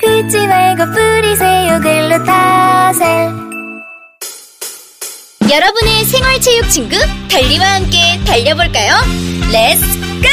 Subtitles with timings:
[0.00, 3.30] 긁지 말고 뿌리세요 글루타셀.
[5.50, 6.96] 여러분의 생활체육 친구
[7.28, 8.94] 달리와 함께 달려볼까요?
[9.50, 9.84] Let's
[10.22, 10.28] go!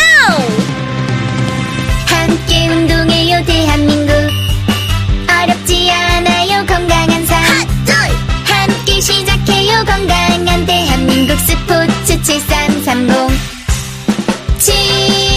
[2.08, 4.14] 함께 운동해요 대한민국.
[5.44, 7.38] 어렵지 않아요 건강한 삶.
[8.46, 13.08] 함께 시작해요 건강한 대한민국 스포츠 7330
[14.60, 15.37] 7330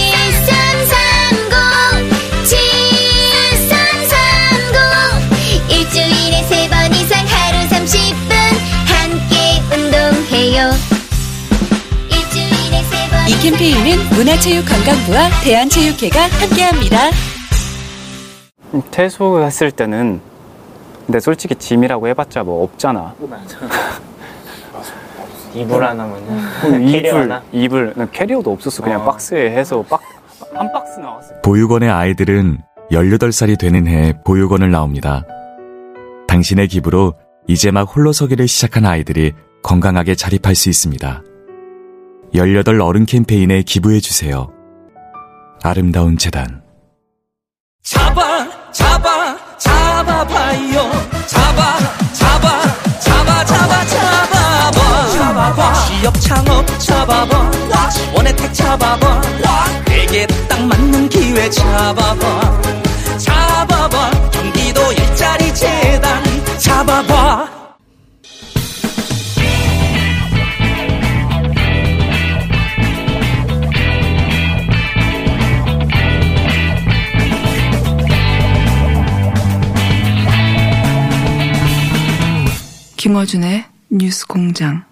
[13.31, 17.11] 이 캠페인은 문화체육관광부와 대한체육회가 함께합니다.
[18.91, 20.21] 퇴소했을 때는
[21.07, 23.15] 근데 솔직히 짐이라고 해봤자 뭐 없잖아.
[25.55, 27.43] 이불 캐리어 이불 하나?
[27.53, 28.83] 이불 난 캐리어도 없었어.
[28.83, 29.05] 그냥 어.
[29.05, 30.01] 박스에 해서 박
[30.53, 31.41] 한 박스 나왔어.
[31.43, 32.59] 보육원의 아이들은
[32.91, 35.25] 18살이 되는 해 보육원을 나옵니다.
[36.27, 37.15] 당신의 기부로
[37.47, 41.23] 이제 막 홀로 서기를 시작한 아이들이 건강하게 자립할 수 있습니다.
[42.35, 44.49] 18 어른 캠페인에 기부해주세요.
[45.63, 46.63] 아름다운 재단.
[47.83, 50.91] 잡아 잡아 잡아봐요.
[51.27, 51.79] 잡아
[52.13, 52.63] 잡아
[53.01, 55.09] 잡아 잡아 잡아봐.
[55.11, 55.73] 잡아봐.
[55.87, 57.51] 취업 창업 잡아봐.
[58.15, 59.21] 원혜택 잡아봐.
[59.87, 62.63] 내게 딱 맞는 기회 잡아봐.
[63.19, 64.31] 잡아봐.
[64.31, 66.23] 경기도 일자리 재단.
[66.59, 67.60] 잡아봐
[83.15, 84.85] 김어준의 뉴스 공장.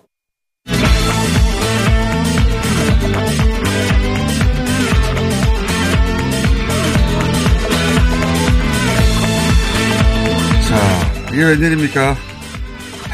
[10.68, 12.16] 자, 이게 웬일입니까?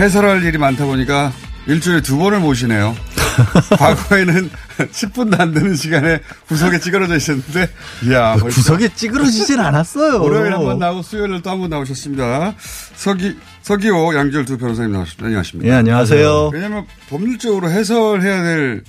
[0.00, 1.32] 해설할 일이 많다 보니까
[1.66, 2.96] 일주일에 두 번을 모시네요.
[3.78, 4.50] 과거에는
[4.90, 7.68] 10분도 안 되는 시간에 구석에 찌그러져 있었는데,
[8.06, 8.34] 이야.
[8.36, 10.20] 벌써 구석에 찌그러지진 않았어요.
[10.20, 12.54] 월요일 한 번 나오고 수요일 또한 번 나오셨습니다.
[12.96, 15.24] 서기, 서기호, 양지열 두 변호사님 나오셨습니다.
[15.24, 15.72] 안녕하십니까.
[15.72, 16.50] 예, 안녕하세요.
[16.52, 18.84] 왜냐면 법률적으로 해설해야 될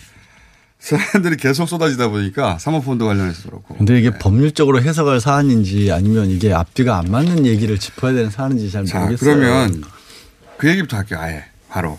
[0.80, 3.76] 사람들이 계속 쏟아지다 보니까 사모펀드 관련해서 그렇고.
[3.78, 8.84] 근데 이게 법률적으로 해석할 사안인지 아니면 이게 앞뒤가 안 맞는 얘기를 짚어야 되는 사안인지 잘
[8.84, 9.36] 자, 모르겠어요.
[9.38, 9.82] 그러면
[10.58, 11.20] 그 얘기부터 할게요.
[11.22, 11.98] 아예 바로.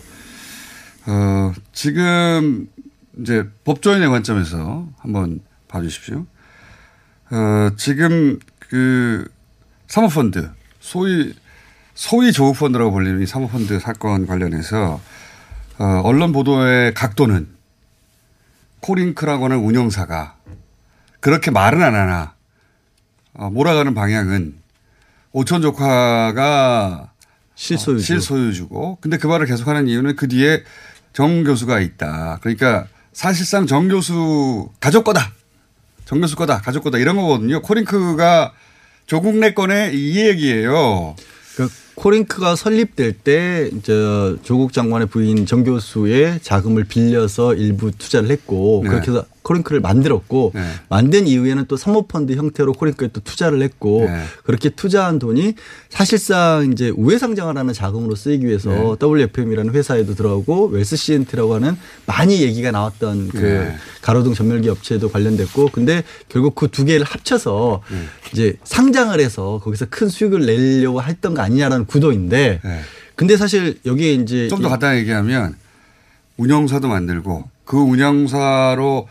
[1.07, 2.67] 어, 지금
[3.19, 6.27] 이제 법조인의 관점에서 한번 봐주십시오.
[7.31, 9.27] 어, 지금 그
[9.87, 11.33] 사모펀드 소위
[11.97, 15.01] 소위 조국펀드라고 불리는 이 사모펀드 사건 관련해서
[15.79, 17.47] 어, 언론 보도의 각도는
[18.81, 20.37] 코링크라고 하는 운영사가
[21.19, 22.35] 그렇게 말은 안 하나
[23.33, 24.59] 어, 몰아가는 방향은
[25.31, 27.13] 오천 조카가
[27.55, 28.05] 실소유주.
[28.05, 30.63] 실소유주고 근데 그 말을 계속하는 이유는 그 뒤에
[31.13, 32.37] 정 교수가 있다.
[32.41, 35.33] 그러니까 사실상 정 교수 가족 거다.
[36.05, 36.61] 정 교수 거다.
[36.61, 36.99] 가족 거다.
[36.99, 37.63] 이런 거거든요.
[37.63, 38.53] 코링크가
[39.07, 41.15] 조국네 거네 이 얘기예요.
[41.55, 48.81] 그 코링크가 설립될 때 이제 조국 장관의 부인 정 교수의 자금을 빌려서 일부 투자를 했고
[48.83, 48.89] 네.
[48.89, 50.61] 그렇게 해서 코링크를 만들었고 네.
[50.89, 54.23] 만든 이후에는 또 사모펀드 형태로 코링크에 또 투자를 했고 네.
[54.43, 55.53] 그렇게 투자한 돈이
[55.89, 59.05] 사실상 이제 우회 상장을 하는 자금으로 쓰이기 위해서 네.
[59.05, 63.75] WFM이라는 회사에도 들어가고 웰스 CNT라고 하는 많이 얘기가 나왔던 그 네.
[64.01, 67.97] 가로등 전멸기 업체에도 관련됐고 근데 결국 그 두 개를 합쳐서 네.
[68.31, 72.81] 이제 상장을 해서 거기서 큰 수익을 내려고 했던 거 아니냐라는 구도인데 네.
[73.15, 75.55] 근데 사실 여기에 이제 좀 더 간단히 얘기하면
[76.35, 79.07] 운영사도 만들고 그 운영사로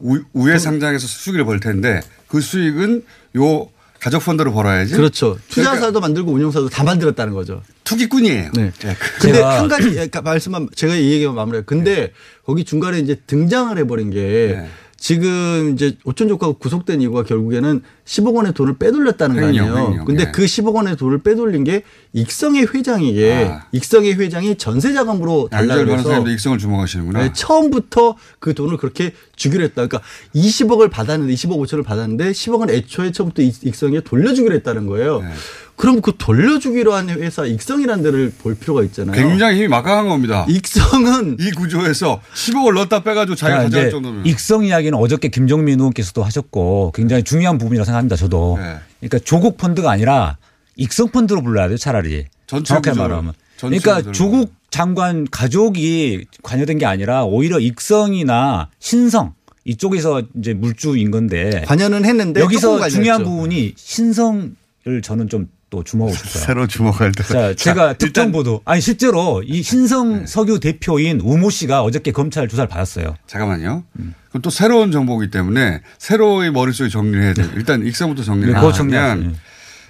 [0.00, 3.04] 우, 우회 상장해서 수익을 벌 텐데 그 수익은
[3.36, 3.68] 요
[4.00, 4.94] 가족 펀드로 벌어야지.
[4.94, 5.38] 그렇죠.
[5.48, 7.62] 투자사도 그러니까 만들고 운영사도 다 만들었다는 거죠.
[7.84, 8.50] 투기꾼이에요.
[8.54, 8.72] 네.
[8.78, 8.96] 네.
[9.20, 11.64] 근데 한 가지 아까 말씀만 제가 이 얘기만 마무리해요.
[11.66, 12.12] 근데
[12.44, 14.20] 거기 중간에 이제 등장을 해버린 게
[14.60, 14.68] 네.
[14.96, 19.88] 지금 이제 오천 조카가 구속된 이유가 결국에는 10억 원의 돈을 빼돌렸다는 거 횡령, 아니에요.
[19.90, 20.30] 횡령, 근데 예.
[20.32, 21.82] 그 10억 원의 돈을 빼돌린 게
[22.12, 23.66] 익성의 회장이게 아.
[23.72, 27.18] 익성의 회장이 전세 자금으로 달라고 해서 변호사님도 익성을 주목하시는구나.
[27.20, 29.86] 네, 처음부터 그 돈을 그렇게 주기로 했다.
[29.86, 30.00] 그러니까
[30.34, 35.20] 20억을 받았는데 20억 5천을 받았는데 10억은 애초에 처음부터 익- 익성에 돌려주기로 했다는 거예요.
[35.22, 35.28] 네.
[35.74, 39.14] 그럼 그 돌려주기로 한 회사 익성이라는 데를 볼 필요가 있잖아요.
[39.14, 40.46] 굉장히 힘이 막강한 겁니다.
[40.48, 44.24] 익성은 이 구조에서 10억을 넣었다 빼가지고 자기가 자, 가져갈 정도면.
[44.24, 48.16] 익성 이야기는 어저께 김정민 의원께서도 하셨고 굉장히 중요한 부분이라고 생각합니다.
[48.16, 48.58] 저도.
[48.58, 48.76] 네.
[49.00, 50.36] 그러니까 조국 펀드가 아니라
[50.76, 51.76] 익성 펀드로 불러야 돼요.
[51.78, 52.26] 차라리.
[52.48, 53.32] 구조를, 말하면.
[53.58, 54.12] 그러니까.
[54.12, 59.32] 조국 장관 가족이 관여된 게 아니라 오히려 익성이나 신성
[59.64, 62.88] 이쪽에서 이제 물주인 건데 관여는 했는데 여기서.
[62.88, 64.54] 중요한 부분이 신성을
[65.02, 66.44] 저는 좀 또 주목하고 싶어요.
[66.44, 67.22] 새로 주목할 때.
[67.24, 72.68] 자, 제가 특정 보도 아니 실제로 이 신성 석유 대표인 우모 씨가 어저께 검찰 조사를
[72.68, 73.16] 받았어요.
[73.26, 73.84] 잠깐만요.
[73.98, 74.14] 음.
[74.28, 77.48] 그럼 또 새로운 정보이기 때문에 새로의 머릿속에 정리를 해야 돼요.
[77.56, 78.58] 일단 익성부터 정리를 네.
[78.60, 79.36] 하면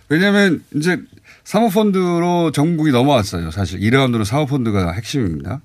[0.08, 1.00] 왜냐하면 이제
[1.44, 3.50] 사모펀드로 전국이 넘어왔어요.
[3.50, 5.60] 사실 2라운드로 사모펀드가 핵심입니다.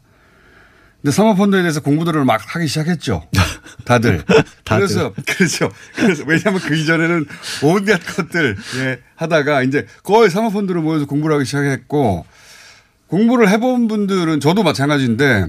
[1.02, 3.28] 근데 사모펀드에 대해서 공부들을 막 하기 시작했죠.
[3.86, 4.24] 다들.
[4.64, 4.88] 다들.
[4.88, 5.72] 그래서, 그렇죠.
[5.96, 7.26] 그래서 왜냐하면 그 이전에는
[7.64, 12.26] 온갖 것들 예, 하다가 이제 거의 사모펀드로 모여서 공부를 하기 시작했고
[13.08, 15.48] 공부를 해본 분들은 저도 마찬가지인데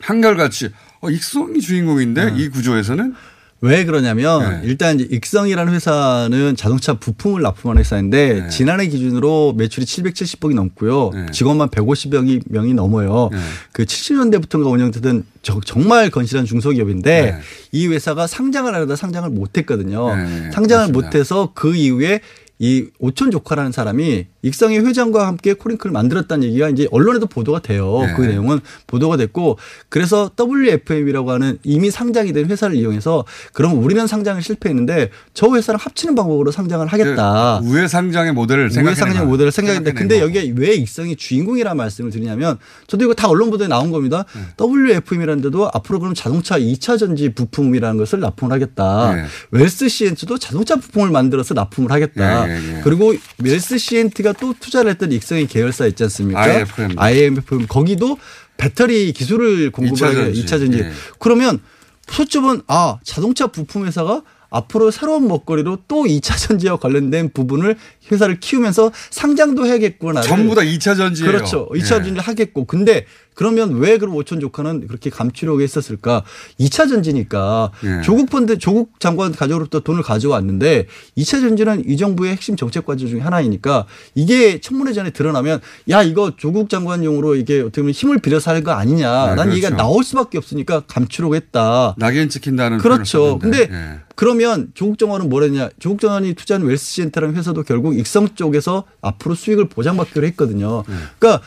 [0.00, 0.70] 한결같이
[1.00, 3.14] 어, 익성이 주인공인데 이 구조에서는
[3.64, 4.68] 왜 그러냐면 네.
[4.68, 8.48] 일단 이제 익성이라는 회사는 자동차 부품을 납품하는 회사인데 네.
[8.50, 11.10] 지난해 기준으로 매출이 770억이 넘고요.
[11.14, 11.26] 네.
[11.32, 13.30] 직원만 150명이 명이 넘어요.
[13.32, 13.38] 네.
[13.72, 17.38] 그 70년대부터가 운영되던 저- 정말 건실한 중소기업인데 네.
[17.72, 20.14] 이 회사가 상장을 하려다 상장을 못 했거든요.
[20.14, 20.92] 네, 상장을 맞습니다.
[20.92, 22.20] 못해서 그 이후에
[22.58, 28.02] 이 오촌 조카라는 사람이 익성의 회장과 함께 코링크를 만들었다는 얘기가 이제 언론에도 보도가 돼요.
[28.06, 28.12] 네.
[28.14, 29.58] 그 내용은 보도가 됐고
[29.88, 33.24] 그래서 WFM이라고 하는 이미 상장이 된 회사를 이용해서
[33.54, 37.60] 그럼 우리는 상장을 실패했는데 저 회사랑 합치는 방법으로 상장을 하겠다.
[37.62, 42.10] 그 우회 상장의 모델을 우회 생각해 상장 모델을 생각했는데 근데 여기에 왜 익성이 주인공이라는 말씀을
[42.10, 44.26] 드리냐면 저도 이거 다 언론 보도에 나온 겁니다.
[44.34, 44.42] 네.
[44.60, 49.14] WFM이라는 데도 앞으로 그럼 자동차 2차 전지 부품이라는 것을 납품을 하겠다.
[49.14, 49.24] 네.
[49.52, 52.48] 웰스 시엔트도 자동차 부품을 만들어서 납품을 하겠다.
[52.48, 52.80] 예, 예, 예.
[52.84, 56.40] 그리고 웰스 시엔트가 또 투자를 했던 익성의 계열사 있지 않습니까?
[56.40, 56.94] IFM.
[56.96, 58.18] IFM 거기도
[58.56, 60.44] 배터리 기술을 공급을 2차 하게 전지.
[60.44, 60.78] 2차 전지.
[60.78, 60.92] 예.
[61.18, 61.60] 그러면
[62.08, 67.76] 소점은 아 자동차 부품 회사가 앞으로 새로운 먹거리로 또 2차 전지와 관련된 부분을
[68.12, 70.20] 회사를 키우면서 상장도 해야겠구나.
[70.20, 71.32] 전부 다 2차 전지예요.
[71.32, 71.68] 그렇죠.
[71.72, 71.84] 2차 예.
[71.86, 72.64] 전지를 하겠고.
[72.66, 76.24] 근데 그러면 왜 그럼 오촌 조카는 그렇게 감추려고 했었을까?
[76.58, 78.02] 2차 전지니까 예.
[78.02, 80.86] 조국 펀드 조국 장관 가족으로부터 돈을 가져왔는데
[81.16, 85.60] 2차 전지는 이 정부의 핵심 정책 과제 중에 하나이니까 이게 청문회 전에 드러나면
[85.90, 89.26] 야 이거 조국 장관용으로 이게 어떻게 보면 힘을 빌려서 할 거 아니냐.
[89.30, 89.82] 네, 라는 얘기가 그렇죠.
[89.82, 91.94] 나올 수밖에 없으니까 감추려고 했다.
[91.98, 93.38] 낙인 찍힌다는 그렇죠.
[93.38, 94.00] 근데 예.
[94.14, 95.70] 그러면 조국 정원은 뭐랬냐?
[95.78, 100.84] 조국 정원이 투자한 웰스시엔터라는 회사도 결국 익성 쪽에서 앞으로 수익을 보장받기로 했거든요.
[100.88, 100.94] 네.
[101.18, 101.44] 그러니까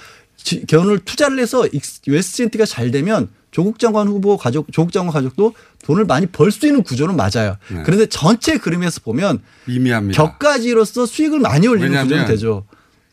[0.47, 1.65] 지- 견을 투자를 해서
[2.07, 5.53] 웰스시엔트가 잘 되면 조국 장관 후보 가족, 조국 장관 가족도
[5.83, 7.57] 돈을 많이 벌 수 있는 구조는 맞아요.
[7.69, 7.81] 네.
[7.83, 10.21] 그런데 전체 그림에서 보면 미미합니다.
[10.23, 12.65] 격가지로서 수익을 많이 올리는 구조는 되죠.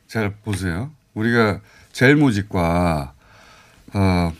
[0.06, 0.92] 잘 보세요.
[1.14, 1.60] 우리가
[1.92, 3.12] 젤모직과
[3.94, 4.32] 어,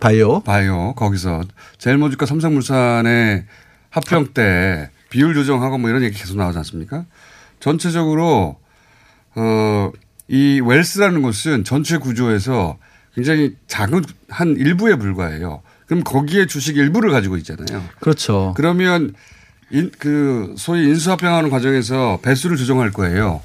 [0.00, 1.42] 바이오 바이오 거기서
[1.78, 3.44] 젤모직과 삼성물산의
[3.90, 7.04] 합병 때 비율 조정하고 뭐 이런 얘기 계속 나오지 않습니까?
[7.60, 8.58] 전체적으로
[9.36, 9.90] 어,
[10.30, 12.78] 이 웰스라는 곳은 전체 구조에서
[13.16, 15.62] 굉장히 작은 한 일부에 불과해요.
[15.86, 17.84] 그럼 거기에 주식 일부를 가지고 있잖아요.
[17.98, 18.54] 그렇죠.
[18.56, 19.12] 그러면
[19.72, 23.42] 인, 그 소위 인수합병하는 과정에서 배수를 조정할 거예요.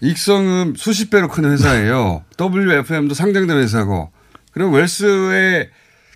[0.00, 2.24] 익성은 수십 배로 큰 회사예요.
[2.40, 4.12] WFM도 상장된 회사고.
[4.52, 5.70] 그럼 웰스의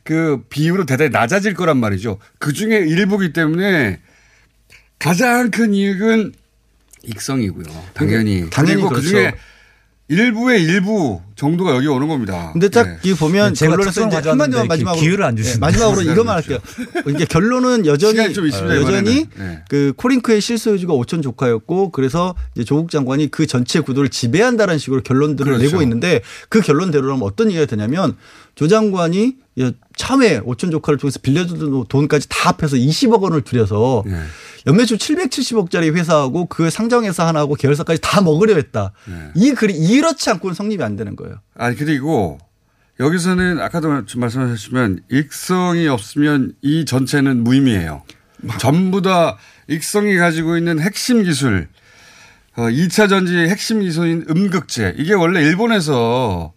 [0.04, 2.20] 그 비율은 대단히 낮아질 거란 말이죠.
[2.38, 3.98] 그 중에 일부기 때문에
[5.00, 6.32] 가장 큰 이익은
[7.02, 7.64] 익성이고요.
[7.92, 8.48] 당연히.
[8.50, 9.08] 당연히 그리고 그 그렇죠.
[9.08, 9.34] 중에
[10.08, 12.50] 일부의 일부 정도가 여기 오는 겁니다.
[12.52, 12.98] 근데 딱 네.
[13.02, 15.58] 이 보면 제가 결론에서 이제 한마디만 마지막으로 기회를 안 네, 주시네.
[15.58, 16.58] 마지막으로 시간이 이것만 할게요.
[17.08, 19.30] 이게 결론은 여전히 시간이 좀 있습니다, 여전히 이번에는.
[19.36, 19.62] 네.
[19.68, 25.52] 그 코링크의 실소유주가 오촌 조카였고 그래서 이제 조국 장관이 그 전체 구도를 지배한다는 식으로 결론들을
[25.52, 25.64] 그렇죠.
[25.64, 28.16] 내고 있는데 그 결론대로라면 어떤 얘기가 되냐면
[28.54, 29.36] 조 장관이
[29.96, 34.20] 참외 오촌 조카를 통해서 빌려준 돈까지 다 합해서 20억 원을 들여서 네.
[34.66, 38.92] 연매출 770억짜리 회사하고 그 상장회사 하나하고 계열사까지 다 먹으려 했다.
[39.06, 39.14] 네.
[39.34, 41.23] 이 글이 이렇지 않고는 성립이 안 되는 거예요.
[41.56, 42.38] 아니 그리고
[43.00, 48.02] 여기서는 아까도 말씀하셨지만 익성이 없으면 이 전체는 무의미해요.
[48.58, 49.36] 전부 다
[49.68, 51.68] 익성이 가지고 있는 핵심 기술,
[52.56, 56.52] 어, 2차 전지의 핵심 기술인 음극재 이게 원래 일본에서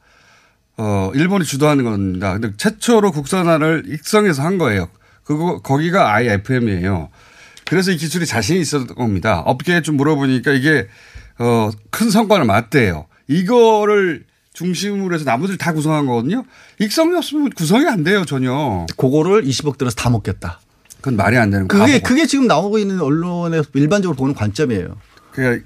[0.77, 2.33] 어, 일본이 주도하는 겁니다.
[2.33, 4.89] 근데 최초로 국산화를 익성에서 한 거예요.
[5.23, 7.09] 그거 거기가 IFM이에요.
[7.65, 9.39] 그래서 이 기술이 자신이 있었던 겁니다.
[9.39, 10.87] 업계에 좀 물어보니까 이게
[11.39, 13.07] 어, 큰 성과를 맞대요.
[13.27, 14.23] 이거를
[14.57, 16.43] 중심으로 해서 나머지를 다 구성한 거거든요.
[16.79, 18.87] 익성이 없으면 구성이 안 돼요, 전혀.
[18.97, 20.59] 그거를 20억 들어서 다 먹겠다.
[20.95, 21.99] 그건 말이 안 되는 그게 거예요.
[22.01, 24.97] 그게 지금 나오고 있는 언론에서 일반적으로 보는 관점이에요.
[25.31, 25.61] 그게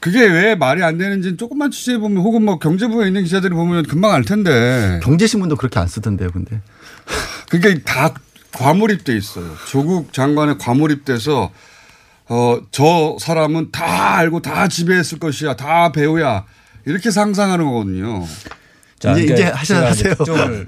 [0.00, 4.12] 그게 왜 말이 안 되는지는 조금만 취재해 보면 혹은 뭐 경제부에 있는 기자들이 보면 금방
[4.12, 5.00] 알 텐데.
[5.02, 6.62] 경제신문도 그렇게 안 쓰던데요, 근데.
[7.50, 8.14] 그게 다
[8.52, 9.54] 과몰입돼 있어요.
[9.68, 11.50] 조국 장관의 과몰입돼서
[12.30, 15.56] 어, 저 사람은 다 알고 다 지배했을 것이야.
[15.56, 16.46] 다 배우야.
[16.88, 18.24] 이렇게 상상하는 거거든요.
[18.98, 20.14] 자, 이제- 이제, 이제 하셔야 이제 하세요.
[20.14, 20.66] 특종을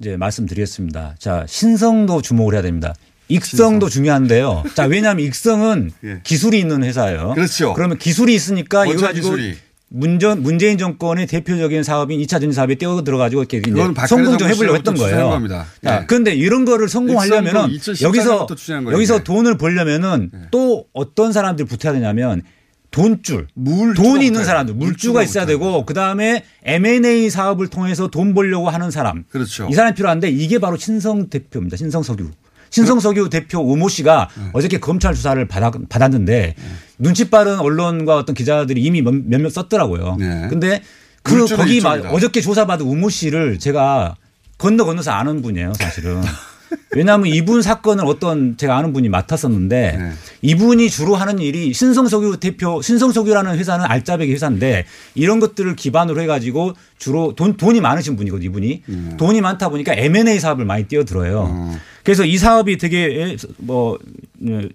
[0.00, 1.14] 이제 말씀드리겠습니다.
[1.18, 2.94] 자, 신성도 주목을 해야 됩니다.
[3.28, 4.64] 익성도 중요한데요.
[4.74, 6.20] 자, 왜냐하면 익성은 예.
[6.24, 7.32] 기술이 있는 회사예요.
[7.34, 7.74] 그렇죠.
[7.74, 9.56] 그러면 기술이 있으니까 이거 가지고 기술이.
[9.92, 13.72] 문전 문재인 정권의 대표적인 사업인 2차 전지 사업에 뛰어 들어가지고 이렇게 이제
[14.06, 15.40] 성공 좀 해보려고 했던 거예요.
[15.84, 16.04] 자, 예.
[16.06, 19.24] 그런데 이런 거를 성공하려면은 익성도 여기서 2014년부터 추진한 거예요, 여기서.
[19.24, 22.42] 돈을 벌려면은 또 어떤 사람들이 붙어야 되냐면
[22.90, 24.74] 돈줄, 물주가 돈이 있는 사람들.
[24.74, 29.68] 물주가 있어야 붙어야 되고 그 다음에 M&A 사업을 통해서 돈 벌려고 하는 사람, 그렇죠.
[29.70, 31.76] 이 사람이 필요한데 이게 바로 신성 대표입니다.
[31.76, 32.30] 신성 석유.
[32.70, 34.44] 신성 석유 대표 우모 씨가 네.
[34.52, 36.54] 어저께 검찰 수사를 받았, 받았는데
[36.98, 40.16] 눈치 빠른 언론과 어떤 기자들이 이미 몇- 몇몇 썼더라고요.
[40.20, 40.46] 네.
[40.48, 40.82] 근데
[41.22, 41.94] 그 거기 마-.
[41.94, 44.16] 어저께 조사받은 우모 씨를 제가
[44.58, 46.20] 건너 건너서 아는 분이에요, 사실은.
[46.96, 50.12] 왜냐하면 이분 사건을 어떤 제가 아는 분이 맡았었는데 네.
[50.42, 54.84] 이분이 주로 하는 일이 신성석유 대표 신성석유라는 회사는 알짜배기 회사인데
[55.14, 59.16] 이런 것들을 기반으로 해가지고 주로 돈 돈이 많으신 분이거든요 이분이 음.
[59.18, 61.46] 돈이 많다 보니까 M&A 사업을 많이 뛰어들어요.
[61.48, 61.76] 어.
[62.04, 63.98] 그래서 이 사업이 되게 뭐
[64.46, 64.68] 예,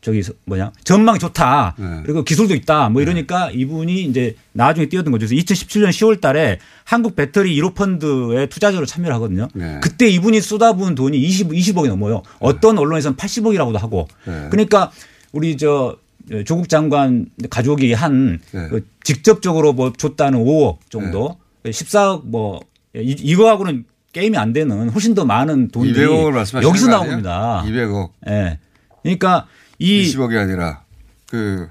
[0.00, 2.00] 저기 뭐냐 전망이 좋다 네.
[2.04, 5.26] 그리고 기술도 있다 뭐 이러니까 이분이 이제 나중에 뛰어든 거죠.
[5.26, 9.48] 그래서 2017년 10월달에 한국 배터리 1호 펀드에 투자자로 참여를 하거든요.
[9.54, 9.78] 네.
[9.80, 12.22] 그때 이분이 쏟아부은 돈이 20, 20억이 넘어요.
[12.40, 14.08] 어떤 언론에서는 80억이라고도 하고.
[14.26, 14.48] 네.
[14.50, 14.90] 그러니까
[15.32, 15.96] 우리 저
[16.44, 18.68] 조국 장관 가족이 한 네.
[18.68, 22.60] 그 직접적으로 뭐 줬다는 5억 정도, 14억 뭐
[22.94, 27.08] 이- 이거하고는 게임이 안 되는 훨씬 더 많은 돈들이 200억을 말씀하시는 여기서 거 나온?
[27.08, 27.62] 겁니다.
[27.66, 28.10] 200억.
[28.28, 28.58] 예.
[29.02, 29.46] 그러니까
[29.78, 30.82] 이 20억이 아니라
[31.28, 31.68] 그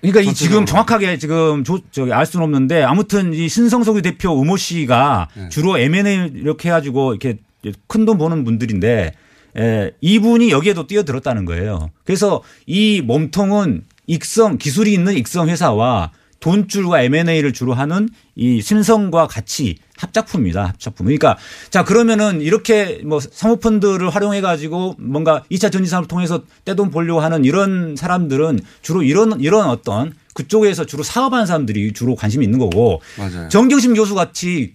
[0.00, 0.34] 그러니까 이.
[0.34, 5.48] 지금 정확하게 지금 조, 저기 알 수는 없는데 아무튼 이 신성석유 대표 우모 씨가 네.
[5.48, 7.38] 주로 M&A 이렇게 해가지고 이렇게
[7.86, 9.12] 큰 돈 버는 분들인데
[9.56, 11.90] 에, 이분이 여기에도 뛰어들었다는 거예요.
[12.04, 19.76] 그래서 이 몸통은 익성 기술이 있는 익성 회사와 돈줄과 M&A를 주로 하는 이 신성과 같이
[19.96, 20.66] 합작품입니다.
[20.66, 21.06] 합작품.
[21.06, 21.36] 그러니까
[21.70, 27.44] 자 그러면은 이렇게 뭐 사모펀드를 활용해 가지고 뭔가 2차 전지 사업을 통해서 떼돈 벌려고 하는
[27.44, 33.48] 이런 사람들은 주로 이런 이런 어떤 그쪽에서 주로 사업하는 사람들이 주로 관심이 있는 거고 맞아요.
[33.48, 34.74] 정경심 교수 같이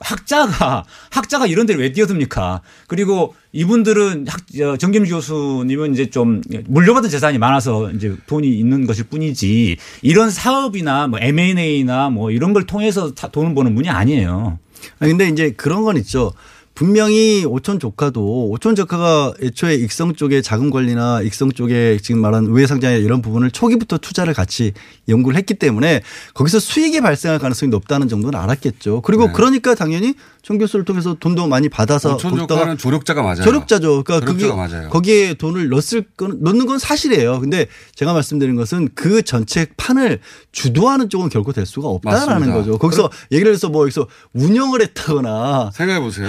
[0.00, 2.60] 학자가 학자가 이런 데를 왜 뛰어듭니까?
[2.86, 9.04] 그리고 이분들은 학, 어, 정겸 교수님은 이제 좀 물려받은 재산이 많아서 이제 돈이 있는 것일
[9.04, 14.58] 뿐이지 이런 사업이나 뭐 M&A나 뭐 이런 걸 통해서 다 돈을 버는 분이 아니에요.
[14.98, 16.32] 아니, 근데 이제 그런 건 있죠.
[16.76, 23.02] 분명히 오촌 조카도 오촌 조카가 애초에 익성 쪽에 자금 관리나 익성 쪽에 지금 말한 우회상장이나
[23.02, 24.74] 이런 부분을 초기부터 투자를 같이
[25.08, 26.02] 연구를 했기 때문에
[26.34, 29.00] 거기서 수익이 발생할 가능성이 높다는 정도는 알았겠죠.
[29.00, 29.32] 그리고 네.
[29.34, 33.42] 그러니까 당연히 정 교수를 통해서 돈도 많이 받아서 오촌 조카는 조력자가 맞아요.
[33.42, 34.04] 조력자죠.
[34.04, 34.90] 그러니까 그게 맞아요.
[34.90, 37.40] 거기에 돈을 넣었을 건 넣는 건 사실이에요.
[37.40, 40.20] 근데 제가 말씀드린 것은 그 전체 판을
[40.52, 42.54] 주도하는 쪽은 결코 될 수가 없다라는 맞습니다.
[42.54, 42.76] 거죠.
[42.76, 46.28] 거기서 얘기를 해서 뭐 여기서 운영을 했다거나 생각해 보세요.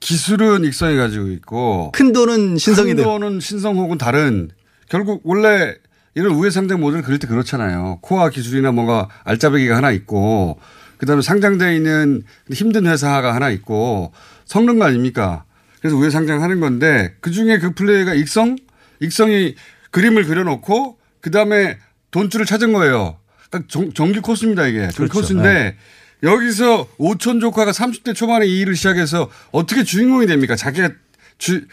[0.00, 4.50] 기술은 익성이 가지고 있고 큰 돈은 신성이 큰 돈은 신성 혹은 다른
[4.88, 5.74] 결국 원래
[6.14, 7.98] 이런 우회상장 모델을 그릴 때 그렇잖아요.
[8.02, 10.58] 코어 기술이나 뭔가 알짜배기가 하나 있고
[10.98, 12.22] 그다음에 상장돼 있는
[12.52, 14.12] 힘든 회사가 하나 있고
[14.44, 15.44] 성능 거 아닙니까?
[15.80, 18.56] 그래서 우회상장 하는 건데 그 중에 그 플레이가 익성
[19.00, 19.54] 익성이
[19.90, 21.78] 그림을 그려놓고 그 다음에
[22.10, 23.18] 돈줄을 찾은 거예요.
[23.50, 24.88] 그러니까 정, 정규 코스입니다 이게.
[24.88, 25.20] 정규 그렇죠.
[25.20, 25.76] 코스인데
[26.22, 30.56] 여기서 오촌 조카가 30대 초반에 이 일을 시작해서 어떻게 주인공이 됩니까?
[30.56, 30.90] 자기가
[31.38, 31.66] 주,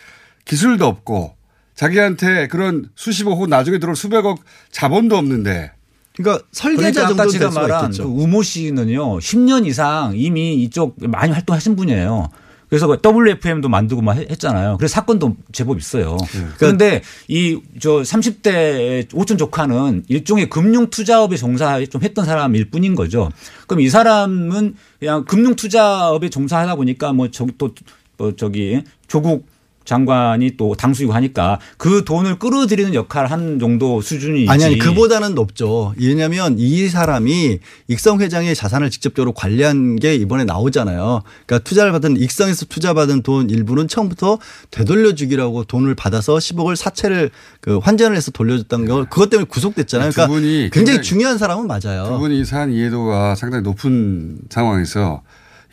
[0.45, 1.35] 기술도 없고
[1.75, 4.39] 자기한테 그런 수십억 혹은 나중에 들어올 수백억
[4.71, 5.71] 자본도 없는데
[6.15, 8.03] 그러니까 그러니까 설계자 아까 정도 제가 말한 그.
[8.03, 12.29] 우모 씨는요 10년 이상 이미 이쪽 많이 활동하신 분이에요.
[12.73, 14.77] 그래서 그 WFM도 만들고 막 했- 했잖아요.
[14.77, 16.17] 그래서 사건도 제법 있어요.
[16.31, 22.95] 그러니까 그런데 이 저 30대 오촌 조카는 일종의 금융 투자업에 종사 좀 했던 사람일 뿐인
[22.95, 23.29] 거죠.
[23.67, 27.69] 그럼 이 사람은 그냥 금융 투자업에 종사하다 보니까 뭐 저기 또
[28.17, 29.47] 뭐 저기 조국
[29.85, 34.49] 장관이 또 당수이고 하니까 그 돈을 끌어들이는 역할 한 정도 수준이지.
[34.49, 35.93] 아니 아니 그보다는 높죠.
[35.99, 37.59] 왜냐하면 이 사람이
[37.89, 41.23] 익성 회장의 자산을 직접적으로 관리한 게 이번에 나오잖아요.
[41.45, 44.39] 그러니까 투자를 받은 익성에서 투자받은 돈 일부는 처음부터
[44.71, 50.11] 되돌려주기라고 돈을 받아서 10억을 사채를 그 환전을 해서 돌려줬다는 거 그것 때문에 구속됐잖아요.
[50.11, 52.05] 두 그러니까 분이 굉장히 굉장히 중요한 사람은 맞아요.
[52.05, 55.21] 두 분이 이 사안 이해도가 상당히 높은 상황에서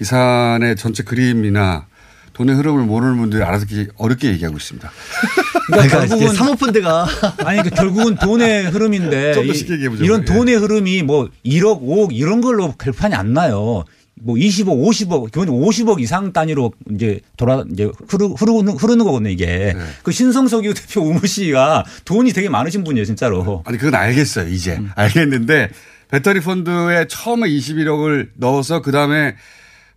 [0.00, 1.86] 이 사안의 전체 그림이나
[2.40, 4.90] 돈의 흐름을 모르는 분들이 알아듣기 어렵게 얘기하고 있습니다.
[5.66, 7.06] 그러니까 결국은 사모펀드가
[7.44, 10.06] 아니 그 결국은 돈의 흐름인데 좀더 쉽게 얘기해보자고요.
[10.06, 10.24] 이런 예.
[10.24, 13.84] 돈의 흐름이 뭐 1억, 5억 이런 걸로 결판이 안 나요.
[14.22, 19.74] 뭐 20억, 50억, 기본 50억 이상 단위로 이제 돌아 이제 흐르, 흐르는 흐르는 거거든요 이게.
[19.76, 19.78] 네.
[20.02, 23.62] 그 신성석유 대표 우무 씨가 돈이 되게 많으신 분이에요 진짜로.
[23.66, 24.90] 아니 그건 알겠어요 이제 음.
[24.94, 25.68] 알겠는데
[26.08, 29.36] 배터리 펀드에 처음에 21억을 넣어서 그 다음에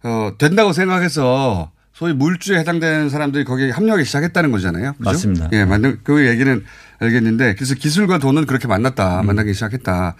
[0.04, 1.72] 어, 된다고 생각해서
[2.04, 4.92] 소위 물주에 해당되는 사람들이 거기에 합류하기 시작했다는 거잖아요.
[4.92, 5.04] 그죠?
[5.04, 5.50] 맞습니다.
[5.54, 6.62] 예, 맞는 그 얘기는
[7.00, 9.28] 알겠는데 그래서 기술과 돈은 그렇게 만났다, 음.
[9.28, 10.16] 만나기 시작했다.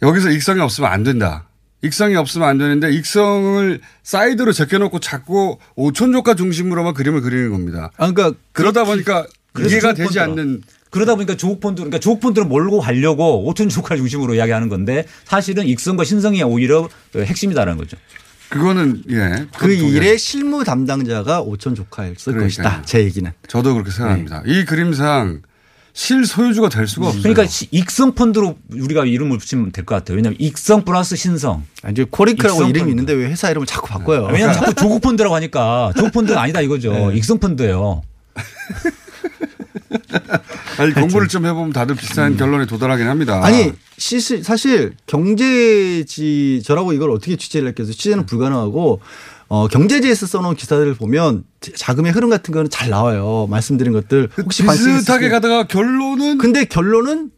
[0.00, 1.46] 여기서 익성이 없으면 안 된다.
[1.82, 7.90] 익성이 없으면 안 되는데 익성을 사이드로 제껴놓고 자꾸 오촌조카 중심으로만 그림을 그리는 겁니다.
[7.98, 9.26] 아, 그러니까 그러다 보니까
[9.58, 10.24] 이해가 되지 펀드라.
[10.24, 15.04] 않는 그러다 보니까 조국 펀드 그러니까 조국 펀드를 몰고 가려고 오천 조카를 중심으로 이야기하는 건데
[15.24, 17.98] 사실은 익성과 신성이 오히려 핵심이다라는 거죠.
[18.58, 19.46] 그거는 예.
[19.58, 22.46] 그 일의 실무 담당자가 오촌 조카였을 그러니까요.
[22.46, 22.82] 것이다.
[22.84, 23.30] 제 얘기는.
[23.48, 24.42] 저도 그렇게 생각합니다.
[24.46, 25.42] 이 그림상
[25.96, 27.22] 실소유주가 될 수가 없어요.
[27.22, 30.16] 그러니까 시- 익성 펀드로 우리가 이름을 붙이면 될 것 같아요.
[30.16, 31.64] 왜냐하면 익성 플러스 신성.
[31.90, 32.90] 이제 코링크라고 익성 이름이 펀드.
[32.90, 34.28] 있는데 왜 회사 이름을 자꾸 바꿔요?
[34.32, 37.12] 왜냐하면 자꾸 조국 펀드라고 하니까 조국 펀드는 아니다 이거죠.
[37.12, 38.02] 익성 펀드예요.
[40.78, 43.38] 아니 공부를 좀 해보면 다들 비슷한 결론에 도달하긴 합니다.
[43.38, 43.44] 음.
[43.44, 47.92] 아니 시스- 사실 경제지 저라고 이걸 어떻게 취재를 했겠어요?
[47.92, 49.00] 취재는 불가능하고
[49.48, 51.44] 어, 경제지에서 써놓은 기사들을 보면
[51.76, 53.46] 자금의 흐름 같은 거는 잘 나와요.
[53.50, 55.30] 말씀드린 것들 혹시 그 비슷하게 있으시면.
[55.30, 57.30] 가다가 결론은 근데 결론은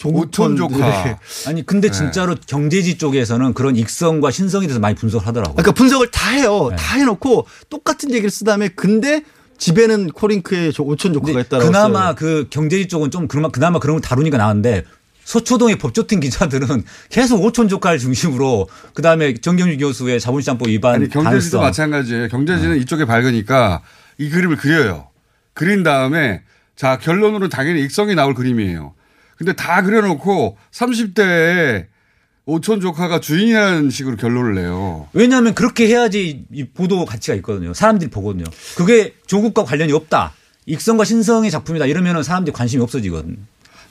[0.00, 0.56] 펀드.
[0.56, 1.18] 조카.
[1.46, 5.54] 아니 근데 진짜로 경제지 쪽에서는 그런 익성과 신성에 대해서 많이 분석을 하더라고요.
[5.54, 6.68] 그러니까 분석을 다 해요.
[6.70, 6.76] 네.
[6.76, 9.22] 다 해놓고 똑같은 얘기를 쓴 다음에 근데
[9.64, 12.14] 집에는 코링크의 조- 오촌 조카가 있다라고 그나마 써요.
[12.16, 14.84] 그 경제지 쪽은 좀 그나마 그나마 그런 걸 다루니까 나은데
[15.24, 21.60] 서초동의 법조팀 기자들은 계속 오촌 조카를 중심으로 그다음에 정경주 교수의 자본시장법 위반 아니 경제지도 가능성.
[21.62, 22.28] 마찬가지예요.
[22.28, 23.80] 경제지는 이쪽에 밝으니까
[24.18, 25.08] 이 그림을 그려요.
[25.54, 26.42] 그린 다음에
[26.76, 28.92] 자 결론으로 당연히 익성이 나올 그림이에요.
[29.38, 31.86] 근데 다 그려놓고 30대에
[32.46, 35.08] 오촌 조카가 주인이라는 식으로 결론을 내요.
[35.12, 37.72] 왜냐하면 그렇게 해야지 이 보도 가치가 있거든요.
[37.72, 38.44] 사람들이 보거든요.
[38.76, 40.34] 그게 조국과 관련이 없다.
[40.66, 41.86] 익성과 신성의 작품이다.
[41.86, 43.38] 이러면 사람들이 관심이 없어지거든.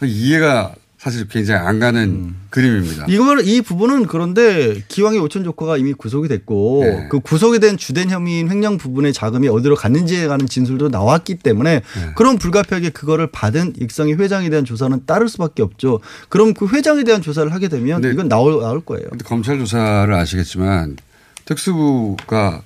[0.04, 2.36] 이해가 사실 굉장히 안 가는 음.
[2.50, 3.08] 그림입니다.
[3.10, 7.08] 이거는 이 부분은 그런데 기왕의 오촌 조카가 이미 구속이 됐고 네.
[7.10, 12.14] 그 구속이 된 주된 혐의인 횡령 부분의 자금이 어디로 갔는지에 관한 진술도 나왔기 때문에 네.
[12.16, 16.00] 그럼 불가피하게 그거를 받은 익성의 회장에 대한 조사는 따를 수밖에 없죠.
[16.30, 19.10] 그럼 그 회장에 대한 조사를 하게 되면 이건 나올, 나올 거예요.
[19.10, 20.96] 근데 검찰 조사를 아시겠지만
[21.44, 22.62] 특수부가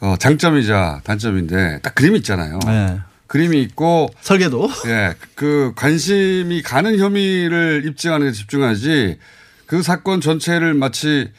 [0.00, 2.60] 어, 장점이자 단점인데 딱 그림이 있잖아요.
[2.64, 2.98] 네.
[3.28, 9.18] 그림이 있고 설계도 예, 그 관심이 가는 혐의를 입증하는 데 집중하지
[9.66, 11.30] 그 사건 전체를 마치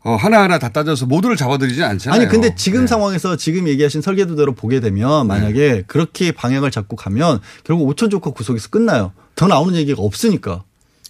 [0.00, 2.20] 어, 하나하나 다 따져서 모두를 잡아들이지 않잖아요.
[2.20, 2.86] 아니 근데 지금 네.
[2.86, 8.68] 상황에서 지금 얘기하신 설계도대로 보게 되면 만약에 그렇게 방향을 잡고 가면 결국 오천 조카 구속에서
[8.68, 9.12] 끝나요.
[9.34, 10.64] 더 나오는 얘기가 없으니까.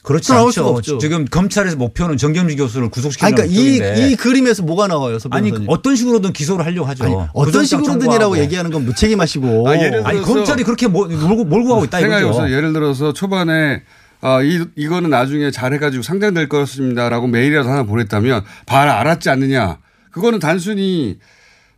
[0.09, 0.77] 그렇지 또 나올 수가 않죠.
[0.79, 0.99] 없죠.
[0.99, 5.69] 지금 검찰에서 목표는 정경주 교수를 구속시키는 그러니까 이, 이 그림에서 뭐가 나와요, 서 아니 변호사님?
[5.71, 7.05] 어떤 식으로든 기소를 하려고 하죠.
[7.05, 8.39] 아니, 어떤 식으로든이라고.
[8.39, 9.69] 얘기하는 건 무책임하시고.
[9.69, 12.13] 아, 예를 아니 들어서- 검찰이 그렇게 몰- 몰고 몰고 가고 있다 이거죠.
[12.15, 12.57] 생각해보세요.
[12.57, 13.83] 예를 들어서 초반에
[14.23, 19.79] 아, 이, 이거는 나중에 잘해가지고 상장될 것입니다라고 메일이라도 하나 보냈다면 발 알았지 않느냐.
[20.11, 21.19] 그거는 단순히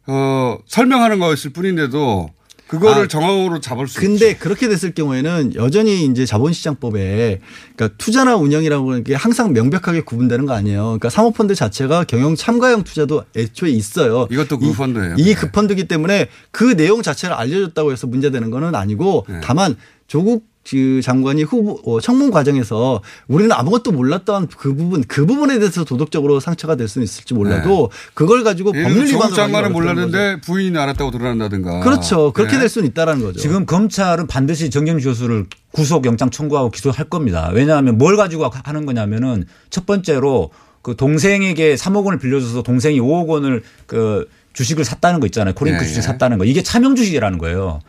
[0.06, 2.30] 어, 설명하는 거였을 뿐인데도
[2.70, 7.40] 그거를 아, 정황으로 잡을 수 근데 그렇게 됐을 경우에는 여전히 이제 자본시장법에
[7.74, 10.85] 그러니까 투자나 운영이라고 하는 게 항상 명백하게 구분되는 거 아니에요.
[10.85, 14.28] 그러니까 사모펀드 자체가 경영 참가형 투자도 애초에 있어요.
[14.30, 15.16] 이것도 그 펀드예요.
[15.18, 19.40] 이 급펀드기 때문에 그 내용 자체를 알려줬다고 해서 문제되는 거는 아니고 네.
[19.42, 19.74] 다만
[20.06, 25.85] 조국 그 장관이 후보 어, 청문 과정에서 우리는 아무것도 몰랐던 그 부분 그 부분에 대해서
[25.85, 31.80] 도덕적으로 상처가 될 수는 있을지 몰라도 그걸 가지고 법률 위반으로 장관은 몰랐는데 부인이 알았다고 드러난다든가.
[31.80, 32.33] 그렇죠.
[32.33, 32.61] 그렇게 네.
[32.61, 33.40] 될 수는 있다라는 거죠.
[33.40, 37.50] 지금 검찰은 반드시 정경주 교수를 구속 영장 청구하고 기소할 겁니다.
[37.52, 40.50] 왜냐하면 뭘 가지고 하는 거냐면은 첫 번째로
[40.83, 45.54] 그 동생에게 3억 원을 빌려줘서 동생이 5억 원을 그 주식을 샀다는 거 있잖아요.
[45.54, 46.02] 코링크 예, 주식 예.
[46.02, 46.44] 샀다는 거.
[46.44, 47.80] 이게 차명 주식이라는 거예요.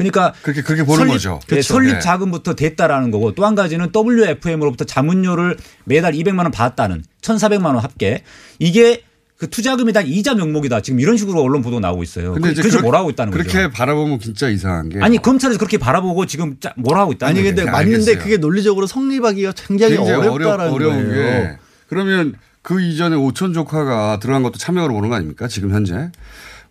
[0.00, 1.40] 그러니까 그렇게 그렇게 보는 설립, 거죠.
[1.42, 1.74] 예, 그렇죠.
[1.74, 2.00] 설립 네.
[2.00, 8.22] 자금부터 됐다라는 거고 또 한 가지는 WFM으로부터 자문료를 매달 200만 원 받았다는 1,400만 원 합계
[8.58, 9.02] 이게
[9.36, 10.80] 그 투자금에다 이자 명목이다.
[10.82, 12.32] 지금 이런 식으로 언론 보도 나오고 있어요.
[12.34, 13.70] 근데 그- 이제 그래서 그렇게- 뭐라고 있다는 그렇게 거죠.
[13.70, 17.42] 바라보면 진짜 이상한 게 아니 검찰에서 그렇게 바라보고 지금 짜- 뭐라고 있다는 아니.
[17.42, 21.42] 근데 맞는데 그게 논리적으로 성립하기가 굉장히, 굉장히 어렵다라는 어려, 운 거예요.
[21.42, 21.58] 게
[21.88, 25.48] 그러면 그 이전에 오촌 조카가 들어간 것도 참여로 보는 거 아닙니까?
[25.48, 26.10] 지금 현재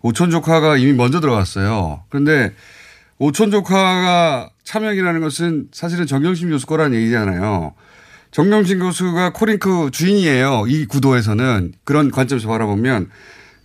[0.02, 2.04] 오촌 조카가 이미 먼저 들어갔어요.
[2.08, 2.52] 그런데
[3.20, 7.74] 오촌 조카가 참여이라는 것은 사실은 정경심 교수 거라는 얘기잖아요.
[8.30, 10.64] 정경심 교수가 코링크 주인이에요.
[10.68, 13.10] 이 구도에서는 그런 관점에서 바라보면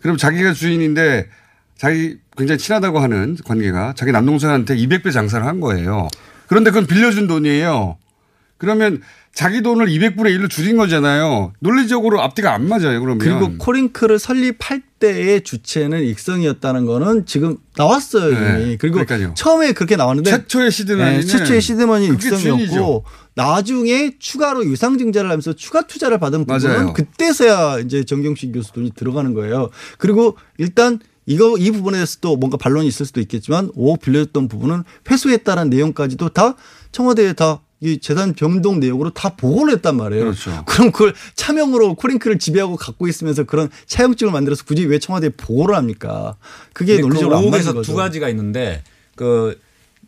[0.02, 1.30] 그럼 자기가 주인인데
[1.78, 6.10] 자기 굉장히 친하다고 하는 관계가 자기 남동생한테 200배 장사를 한 거예요.
[6.48, 7.98] 그런데 그건 빌려준 돈이에요.
[8.58, 9.02] 그러면
[9.34, 11.52] 자기 돈을 200분의 1로 줄인 거잖아요.
[11.60, 13.02] 논리적으로 앞뒤가 안 맞아요.
[13.02, 13.18] 그러면.
[13.18, 18.63] 그리고 코링크를 설립할 때의 주체는 익성이었다는 거는 지금 나왔어요 네.
[18.63, 18.78] 이미.
[18.78, 19.34] 그리고 그러니까요.
[19.36, 23.04] 처음에 그렇게 나왔는데 최초의 시드머니는 네, 최초의 시드머니 익성이었고 주인이죠.
[23.36, 26.94] 나중에 추가로 유상 증자를 하면서 추가 투자를 받은 부분은 맞아요.
[26.94, 29.70] 그때서야 이제 정경식 교수 돈이 들어가는 거예요.
[29.98, 34.84] 그리고 일단 이거 이 부분에 대해서 또 뭔가 반론이 있을 수도 있겠지만 5억 빌려줬던 부분은
[35.12, 36.56] 회수했다는 내용까지도 다
[36.94, 40.24] 청와대에 다이 재산 변동 내용으로 다 보고를 했단 말이에요.
[40.24, 40.64] 그렇죠.
[40.66, 46.36] 그럼 그걸 차명으로 코링크를 지배하고 갖고 있으면서 그런 차용증을 만들어서 굳이 왜 청와대에 보고를 합니까?
[46.74, 47.92] 그게 논리적으로 안 맞는 의혹에서 거죠.
[47.92, 48.82] 두 가지가 있는데
[49.16, 49.60] 그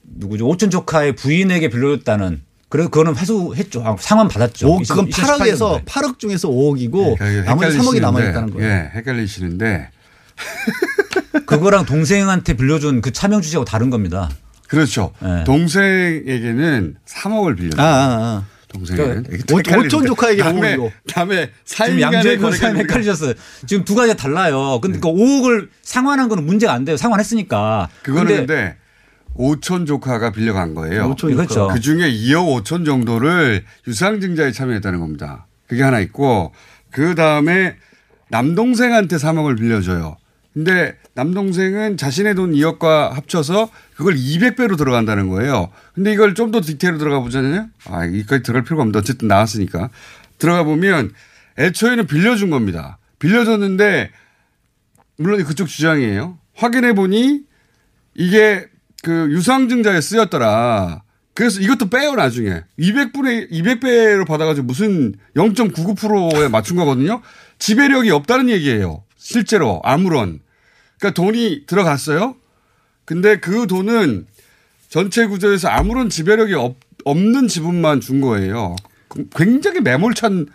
[0.03, 3.82] 누구죠 오촌 조카의 부인에게 빌려줬다는 그래서 그거는 회수했죠.
[3.86, 4.67] 아, 상환 받았죠.
[4.67, 5.84] 오, 그건 2018 8억에서 년도에.
[5.86, 8.69] 8억 중에서 5억이고 네, 나머지 3억이 헷갈리시는데, 남아있다는 거예요.
[8.69, 9.89] 예, 헷갈리시는데
[11.45, 14.30] 그거랑 동생한테 빌려준 그 차명 주제하고 다른 겁니다.
[14.67, 15.13] 그렇죠.
[15.21, 15.43] 네.
[15.45, 17.82] 동생에게는 3억을 빌렸어요.
[17.82, 18.45] 아, 아, 아.
[18.67, 19.23] 동생에게는.
[19.47, 20.91] 그러니까 오- 오촌 조카에게 다음에, 5억이고.
[21.13, 23.34] 다음에 지금 권사님 거래가 헷갈리셨어요.
[23.65, 24.80] 지금 두 가지가 달라요.
[24.82, 26.97] 근데 그 5억을 상환한 거는 문제가 안 돼요.
[26.97, 27.89] 상환했으니까.
[28.03, 28.75] 그거는 근데
[29.36, 31.06] 오촌 조카가 빌려간 거예요.
[31.10, 31.43] 오촌 조카.
[31.45, 31.67] 그렇죠.
[31.69, 35.47] 그 중에 2억 5천 정도를 유상증자에 참여했다는 겁니다.
[35.67, 36.53] 그게 하나 있고
[36.91, 37.75] 그 다음에
[38.30, 40.17] 남동생한테 3억을 빌려줘요.
[40.57, 45.69] 근데 남동생은 자신의 돈 2억과 합쳐서 그걸 200배로 들어간다는 거예요.
[45.93, 47.67] 근데 이걸 좀 더 디테일로 들어가 보잖아요.
[47.85, 49.91] 아, 이까지 들어갈 필요가 없는데 어쨌든 나왔으니까.
[50.39, 51.11] 들어가 보면
[51.59, 52.97] 애초에는 빌려준 겁니다.
[53.19, 54.09] 빌려줬는데
[55.17, 56.39] 물론 그쪽 주장이에요.
[56.55, 57.41] 확인해 보니
[58.15, 58.65] 이게
[59.03, 61.03] 그 유상증자에 쓰였더라.
[61.35, 67.21] 그래서 이것도 빼요 나중에 200분의 200배로 받아가지고 무슨 0.99%에 맞춘 거거든요.
[67.59, 69.03] 지배력이 없다는 얘기예요.
[69.17, 70.39] 실제로 아무런
[70.99, 72.36] 그러니까 돈이 들어갔어요.
[73.05, 74.25] 근데 그 돈은
[74.89, 78.75] 전체 구조에서 아무런 지배력이 없, 없는 지분만 준 거예요.
[79.36, 80.47] 굉장히 매몰찬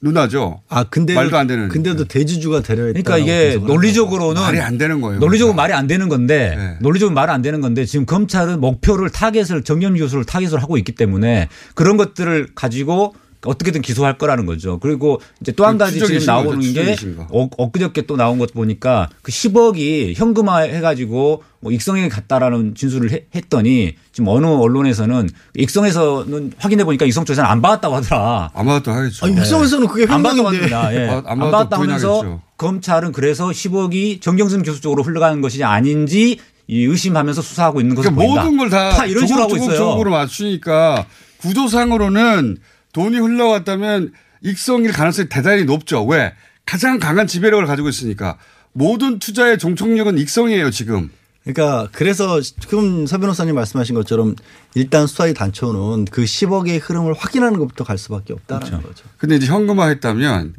[0.00, 0.60] 누나죠.
[0.68, 1.68] 아, 근데 말도 안 되는.
[1.68, 3.00] 근데도 대주주가 돼 있다.
[3.02, 5.20] 그러니까 이게 논리적으로는 말이 안 되는 거예요.
[5.20, 6.76] 논리적으로 말이 안 되는 건데 네.
[6.80, 11.48] 논리적으로 말이 안 되는 건데 지금 검찰은 목표를 타겟을 정경심 교수를 타겟으로 하고 있기 때문에
[11.74, 14.78] 그런 것들을 가지고 어떻게든 기소할 거라는 거죠.
[14.78, 16.96] 그리고 이제 또한그 가지 지금 나오는 거죠, 게.
[17.30, 23.24] 어, 엊그저께 또 나온 것 보니까 그 10억이 현금화 해가지고 뭐 익성에게 갔다라는 진술을 해-
[23.34, 28.50] 했더니 지금 어느 언론에서는 익성에서는 확인해 보니까 익성 쪽에서는 안 받았다고 하더라.
[28.54, 29.26] 안 받았다 하겠죠.
[29.26, 30.74] 아니, 육성에서는 그게 안 받았다고 횡령인데.
[30.74, 30.94] 합니다.
[30.94, 31.08] 예.
[31.08, 32.40] 아, 안, 안 받았다고 하면서.
[32.56, 38.32] 검찰은 그래서 10억이 정경심 교수 쪽으로 흘러가는 것이 아닌지 이 의심하면서 수사하고 있는 것으로 그러니까
[38.34, 38.44] 보인다.
[38.50, 39.76] 모든 걸다 이런 식으로 하고 조금 있어요.
[39.78, 41.04] 조금으로 맞추니까
[41.38, 42.58] 구조상으로는
[42.94, 46.04] 돈이 흘러갔다면 익성일 가능성이 대단히 높죠.
[46.06, 46.32] 왜?
[46.64, 48.38] 가장 강한 지배력을 가지고 있으니까
[48.72, 51.10] 모든 투자의 종착역은 익성이에요 지금.
[51.42, 54.34] 그러니까 그래서 지금 서 변호사님 말씀하신 것처럼
[54.74, 58.88] 일단 수사의 단초는 그 10억의 흐름을 확인하는 것부터 갈 수밖에 없다는 그렇죠.
[58.88, 59.04] 거죠.
[59.18, 60.54] 근데 이제 현금화했다면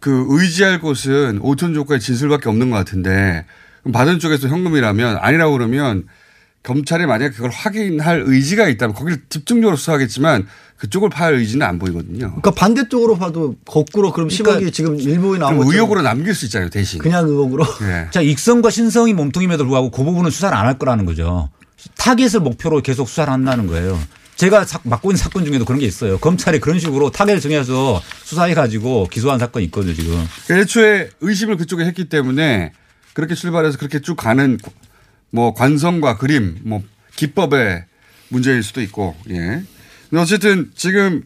[0.00, 3.44] 그 의지할 곳은 오천 조카의 진술밖에 없는 것 같은데
[3.92, 6.06] 받은 쪽에서 현금이라면 아니라고 그러면
[6.66, 10.46] 검찰이 만약 그걸 확인할 의지가 있다면 거기를 집중적으로 수사하겠지만
[10.78, 12.26] 그쪽을 파할 의지는 안 보이거든요.
[12.28, 16.68] 그러니까 반대쪽으로 봐도 거꾸로 그럼 10억이 지금 일부에 나온 그럼 것처럼 의혹으로 남길 수 있잖아요
[16.68, 16.98] 대신.
[16.98, 17.64] 그냥 의혹으로.
[17.82, 18.08] 예.
[18.12, 21.48] 자, 익성과 신성이 몸통임에도 불구하고 그 부분은 수사를 안 할 거라는 거죠.
[21.96, 23.98] 타겟을 목표로 계속 수사를 한다는 거예요.
[24.34, 26.18] 제가 사- 맡고 있는 사건 중에도 그런 게 있어요.
[26.18, 30.12] 검찰이 그런 식으로 타겟을 정해서 수사해 가지고 기소한 사건이 있거든요, 지금.
[30.46, 32.72] 그러니까 애초에 의심을 그쪽에 했기 때문에
[33.14, 34.58] 그렇게 출발해서 그렇게 쭉 가는
[35.36, 36.82] 뭐 관성과 그림, 뭐
[37.14, 37.84] 기법의
[38.30, 39.34] 문제일 수도 있고, 예.
[40.08, 41.22] 근데 어쨌든 지금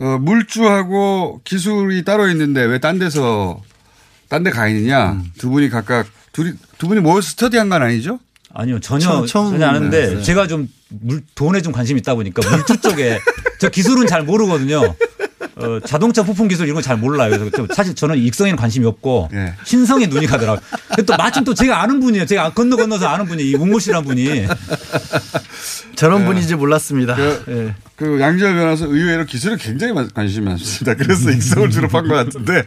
[0.00, 3.62] 어, 물주하고 기술이 따로 있는데 왜 딴 데서
[4.28, 5.12] 딴 데 가 있느냐.
[5.12, 5.24] 음.
[5.38, 8.18] 두 분이 각각 둘이 두 분이 모여서 스터디한 건 아니죠?
[8.52, 10.22] 아니요, 전혀, 처음- 처음 전혀 아는데 알았어요.
[10.22, 13.18] 제가 좀 물, 돈에 좀 관심이 있다 보니까 물주 쪽에
[13.60, 14.94] 저 기술은 잘 모르거든요.
[15.60, 17.30] 어, 자동차 부품 기술 이런 건잘 몰라요.
[17.30, 19.54] 그래서 좀 사실 저는 익성에는 관심이 없고 예.
[19.64, 20.60] 신성에 눈이 가더라고요.
[21.06, 22.26] 또 마침 또 제가 아는 분이에요.
[22.26, 24.46] 제가 건너 건너서 아는 분이 이 문모 씨란 분이
[25.96, 27.14] 저런 분인지 몰랐습니다.
[27.16, 27.74] 그, 예.
[27.96, 30.94] 그 양지열 변호사 의외로 기술에 굉장히 많- 관심이 많습니다.
[30.94, 32.64] 그래서 익성을 주로 판것 같은데.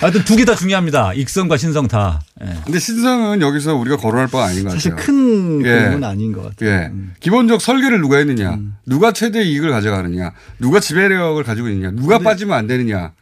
[0.00, 1.12] 하여튼 두 개 다 중요합니다.
[1.12, 2.22] 익성과 신성 다.
[2.42, 2.46] 예.
[2.64, 5.06] 근데 신성은 여기서 우리가 거론할 바가 아닌 것 사실 같아요.
[5.06, 5.64] 큰 예.
[5.64, 6.70] 그림은 아닌 것 같아요.
[6.70, 6.90] 예.
[7.20, 12.66] 기본적 설계를 누가 했느냐, 누가 최대 이익을 가져가느냐, 누가 지배력을 가지고 있느냐, 누가 빠지면 안
[12.66, 13.12] 되느냐.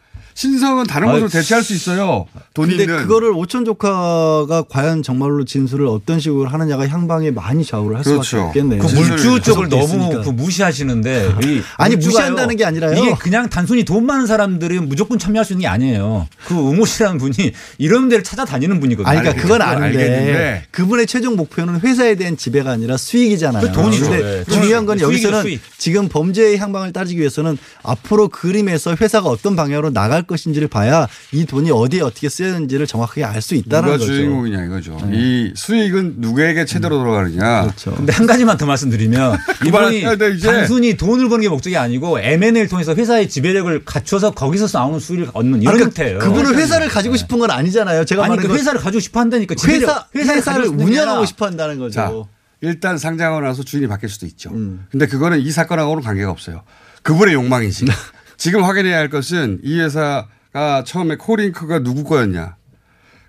[0.42, 2.26] 신성은 다른 것으로 대체할 수 있어요.
[2.54, 2.98] 돈이 근데 있는.
[2.98, 8.22] 그거를 오천 조카가 과연 정말로 진술을 어떤 식으로 하느냐가 향방에 많이 좌우를 할 그렇죠.
[8.22, 8.80] 수밖에 없겠네요.
[8.80, 10.22] 그 물주 쪽을 너무.
[10.22, 11.96] 그 무시하시는데 이 아니.
[11.96, 12.96] 무시한다는 게 아니라요.
[12.96, 16.28] 이게 그냥 단순히 돈 많은 사람들이 무조건 참여할 수 있는 게 아니에요.
[16.46, 17.34] 그 우모 씨라는 분이
[17.78, 19.10] 이런 데를 찾아다니는 분이거든요.
[19.10, 20.62] 아니, 그러니까 그건 아는데 알겠는데.
[20.70, 23.66] 그분의 최종 목표는 회사에 대한 지배가 아니라 수익이잖아요.
[23.66, 24.08] 그 돈이죠.
[24.08, 24.54] 근데 네.
[24.54, 25.60] 중요한 건 여기서는 수익.
[25.78, 31.72] 지금 범죄의 향방을 따지기 위해서는 앞으로 그림에서 회사가 어떤 방향으로 나갈 것인지를 봐야 이 돈이
[31.72, 34.06] 어디에 어떻게 쓰였는지를 정확하게 알 수 있다는 누가 거죠.
[34.12, 34.96] 주인공이냐 이거죠.
[35.12, 37.62] 이 수익은 누구에게 최대로 돌아가느냐.
[37.62, 37.94] 그렇죠.
[37.96, 40.46] 근데 한 가지만 더 말씀드리면 이분이 그만해야 돼, 이제.
[40.46, 45.62] 단순히 돈을 버는 게 목적이 아니고 M&A를 통해서 회사의 지배력을 갖춰서 거기서 나오는 수익을 얻는
[45.62, 46.18] 이런 아니, 형태예요.
[46.20, 48.04] 그분은 회사를 가지고 싶은 건 아니잖아요.
[48.04, 51.94] 제가 아니 말하는 그건 회사를 가지고 싶어 한다니까 회사 회사를 운영하고 싶어 한다는 거죠.
[51.94, 52.12] 자,
[52.60, 54.50] 일단 상장하고 나서 주인이 바뀔 수도 있죠.
[54.50, 54.84] 음.
[54.90, 56.62] 근데 그거는 이 사건하고는 관계가 없어요.
[57.02, 57.86] 그분의 욕망이지.
[58.38, 62.56] 지금 확인해야 할 것은 이 회사가 처음에 코링크가 누구 거였냐.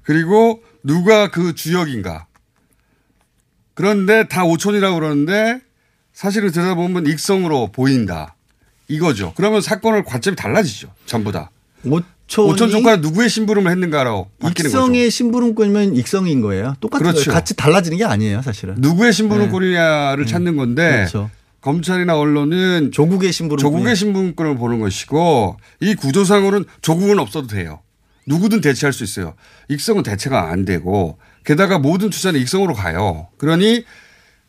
[0.03, 2.27] 그리고 누가 그 주역인가.
[3.73, 5.61] 그런데 다 오촌이라고 그러는데
[6.13, 8.35] 사실을 들여다보면 익성으로 보인다.
[8.87, 9.33] 이거죠.
[9.35, 10.93] 그러면 사건의 관점이 달라지죠.
[11.05, 11.49] 전부 다.
[11.85, 14.77] 오촌이 오촌 조카가 누구의 심부름을 했는가로 바뀌는 거죠.
[14.83, 16.75] 익성의 심부름꾼이면 익성인 거예요.
[16.79, 17.25] 똑같은 그렇죠.
[17.25, 17.33] 거예요.
[17.33, 18.75] 같이 달라지는 게 아니에요, 사실은.
[18.77, 21.29] 누구의 심부름꾼이냐를 찾는 건데 그렇죠.
[21.61, 23.59] 검찰이나 언론은 조국의 심부름꾼.
[23.59, 27.81] 조국의 신분권을 보는 것이고 이 구조상으로는 조국은 없어도 돼요.
[28.27, 29.33] 누구든 대체할 수 있어요.
[29.69, 33.27] 익성은 대체가 안 되고 게다가 모든 투자는 익성으로 가요.
[33.37, 33.83] 그러니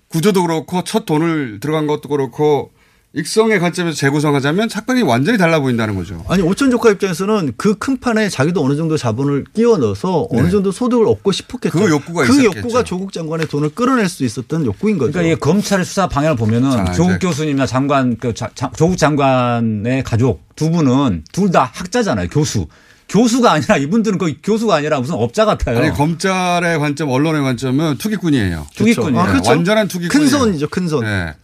[0.08, 2.72] 구조도 그렇고 첫 돈을 들어간 것도 그렇고
[3.12, 6.24] 익성의 관점에서 재구성하자면 사건이 완전히 달라 보인다는 거죠.
[6.28, 10.50] 아니 오천 조카 입장에서는 그 큰 판에 자기도 어느 정도 자본을 끼워 넣어서 어느 네.
[10.50, 11.76] 정도 소득을 얻고 싶었겠죠.
[11.78, 12.58] 그 욕구가 그 있었겠죠.
[12.58, 15.12] 욕구가 조국 장관의 돈을 끌어낼 수 있었던 욕구인 거죠.
[15.12, 17.18] 그러니까 이 검찰의 수사 방향을 보면은 자, 조국.
[17.20, 22.28] 교수님이나 장관 그 자- 자- 조국 장관의 가족 두 분은 둘 다 학자잖아요.
[22.28, 22.66] 교수.
[23.08, 25.78] 교수가 아니라 이분들은 거의 교수가 아니라 무슨 업자 같아요.
[25.80, 28.68] 아니 검찰의 관점, 언론의 관점은 투기꾼이에요.
[28.76, 29.20] 투기꾼이에요.
[29.20, 29.50] 아, 네, 그렇죠.
[29.50, 30.20] 완전한 투기꾼.
[30.20, 31.02] 큰 손이죠, 큰 손.
[31.04, 31.34] 네.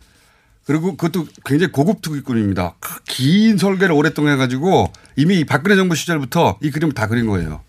[0.66, 2.74] 그리고 그것도 굉장히 고급 투기꾼입니다.
[3.06, 7.60] 긴 설계를 오랫동안 해가지고 이미 박근혜 정부 시절부터 이 그림을 다 그린 거예요.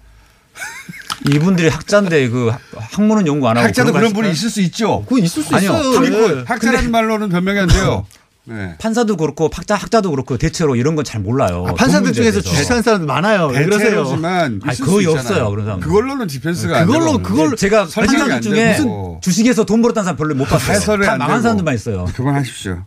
[1.30, 4.32] 이분들이 학자인데 그 학- 학문은 연구 안 하고 학자도 그런 그런 거 분이?
[4.34, 5.04] 있을 수 있죠.
[5.08, 5.92] 그거 있을 수 아니요, 있어요.
[5.94, 6.36] 투기꾼.
[6.40, 6.44] 네.
[6.48, 8.06] 학자라는 말로는 변명이 안 돼요.
[8.50, 8.76] 네.
[8.80, 11.66] 판사도 그렇고 학자 학자도 그렇고 대체로 이런 건 잘 몰라요.
[11.68, 12.42] 아, 판사들 중에서.
[12.42, 13.48] 주식하는 사람들 많아요.
[13.48, 13.90] 왜 그러세요?
[13.90, 15.06] 대체로지만 아니, 거의.
[15.06, 15.80] 없어요, 그런 사람.
[15.80, 17.22] 그걸로는 디펜스가 안 그걸로.
[17.22, 19.20] 그걸 제가 설명이 판사들 안 중에 되고.
[19.24, 20.80] 주식에서 돈 벌었다는 사람 별로 못 봤어요.
[21.02, 21.42] 다안 망한.
[21.42, 22.06] 사람들만 있어요.
[22.16, 22.84] 그만 하십시오.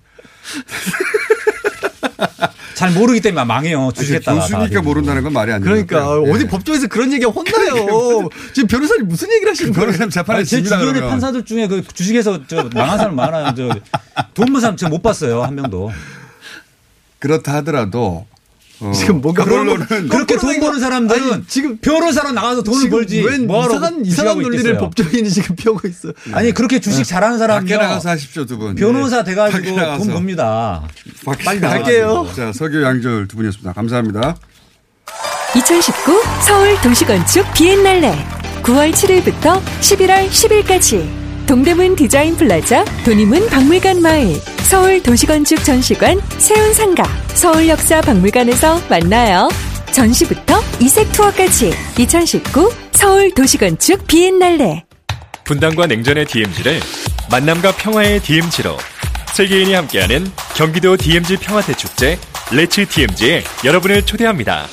[2.75, 3.91] 잘 모르기 때문에 망해요.
[3.95, 4.41] 주식했다가.
[4.41, 5.71] 교수니까 모른다는 건 말이 안 돼요.
[5.71, 8.29] 그러니까 어디 법정에서 그런 얘기가 혼나요.
[8.55, 9.87] 지금 변호사님 무슨 얘기를 하시는 거예요?
[9.87, 11.01] 변호사님 재판에 아니, 제 집니다 주변에.
[11.01, 13.55] 판사들 중에 그 주식에서 저 망한 사람 많아요.
[13.55, 15.43] 저돈 버는 사람 제가 못 봤어요.
[15.43, 15.93] 한 명도.
[17.19, 18.27] 그렇다 하더라도
[18.81, 23.21] 어, 지금 뭔가 그걸로는 그렇게 돈 버는 사람들은 아니, 지금 변호사로 나가서 돈을 지금 벌지.
[23.23, 24.79] 웬 뭐하러 이상한 주식하고 이상한 논리를.
[24.79, 26.13] 법조인이 지금 펴고 있어.
[26.33, 27.77] 아니 그렇게 주식 잘하는 밖에 사람이요.
[27.77, 28.75] 나가서 하십시오 두 분.
[28.75, 29.31] 변호사 네.
[29.31, 29.77] 돼가지고.
[29.99, 30.83] 돈 법니다.
[31.25, 31.83] 밖에 빨리 나가서.
[31.83, 32.29] 갈게요.
[32.35, 33.73] 자 서기호 양지열 두 분이었습니다.
[33.75, 34.37] 감사합니다.
[35.57, 38.13] 2019 서울 도시건축 비엔날레
[38.63, 41.09] 9월 7일부터 11월 10일까지
[41.51, 44.35] 동대문 디자인 플라자 돈의문 박물관 마을
[44.69, 47.03] 서울 도시건축 전시관 세운상가
[47.35, 49.49] 서울역사 박물관에서 만나요.
[49.91, 54.85] 전시부터 이색 투어까지 2019 서울 도시건축 비엔날레
[55.43, 56.79] 분당과 냉전의 DMZ를
[57.33, 58.77] 만남과 평화의 DMZ로
[59.33, 62.17] 세계인이 함께하는 경기도 DMZ 평화대축제
[62.53, 64.69] 레츠 DMZ에 여러분을 초대합니다.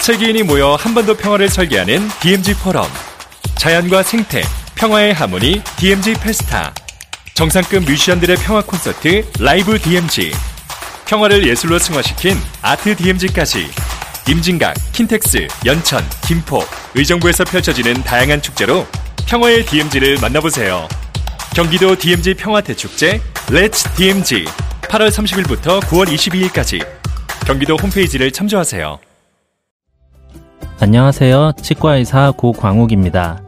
[0.00, 2.86] 세계인이 모여 한번더 평화를 설계하는 DMZ 포럼
[3.56, 4.40] 자연과 생태,
[4.78, 6.72] 평화의 하모니 DMZ 페스타
[7.34, 10.30] 정상급 뮤지션들의 평화 콘서트 라이브 DMZ
[11.04, 13.66] 평화를 예술로 승화시킨 아트 DMZ까지
[14.28, 16.60] 임진각, 킨텍스, 연천, 김포,
[16.94, 18.86] 의정부에서 펼쳐지는 다양한 축제로
[19.26, 20.86] 평화의 DMZ를 만나보세요.
[21.56, 24.44] 경기도 DMZ 평화대축제 Let's DMZ
[24.82, 26.86] 8월 30일부터 9월 22일까지
[27.46, 29.00] 경기도 홈페이지를 참조하세요.
[30.78, 31.52] 안녕하세요.
[31.62, 33.47] 치과의사 고광욱입니다.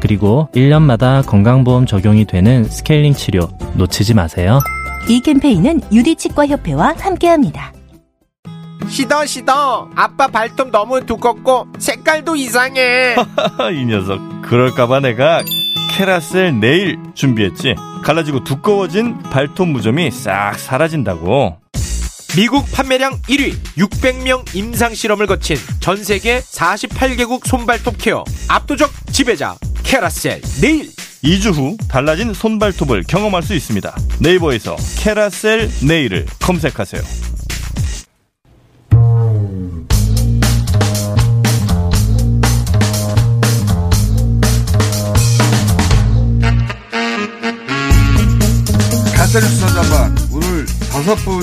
[0.00, 4.60] 그리고 1년마다 건강보험 적용이 되는 스케일링 치료 놓치지 마세요.
[5.08, 7.72] 이 캠페인은 유디치과협회와 함께합니다.
[8.88, 13.16] 싫어 싫어 아빠 발톱 너무 두껍고 색깔도 이상해
[13.74, 15.42] 이 녀석 그럴까봐 내가
[15.90, 21.56] 케라셀 네일 준비했지 갈라지고 두꺼워진 발톱 무좀이 싹 사라진다고
[22.36, 30.42] 미국 판매량 1위 600명 임상 실험을 거친 전 세계 48개국 손발톱 케어 압도적 지배자 캐라셀
[30.60, 30.90] 네일.
[31.24, 33.96] 2주 후 달라진 손발톱을 경험할 수 있습니다.
[34.20, 37.02] 네이버에서 캐라셀 네일을 검색하세요.
[49.16, 51.42] 가짜뉴스 전담반 오늘 다섯 분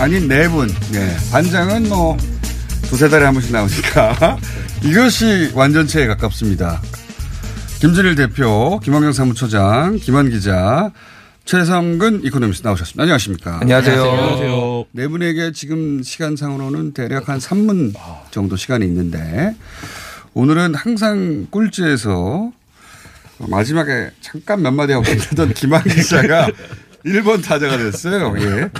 [0.00, 0.66] 아닌 네 분.
[0.94, 1.14] 예.
[1.30, 2.16] 반장은 뭐
[2.88, 4.38] 두세 달에 한 번씩 나오니까
[4.82, 6.80] 이것이 완전체에 가깝습니다.
[7.80, 10.90] 김준일 대표, 김학영 사무처장, 김한 기자,
[11.44, 13.02] 최성근 이코노미스트 나오셨습니다.
[13.02, 13.58] 안녕하십니까.
[13.60, 14.02] 안녕하세요.
[14.02, 14.84] 안녕하세요.
[14.92, 17.92] 네 분에게 지금 시간상으로는 대략 한 3분
[18.30, 19.54] 정도 시간이 있는데
[20.32, 22.52] 오늘은 항상 꿀지에서
[23.36, 26.48] 마지막에 잠깐 몇 마디 하고 끝내던 김한 기자가
[27.04, 28.34] 1번 타자가 됐어요.
[28.38, 28.70] 예.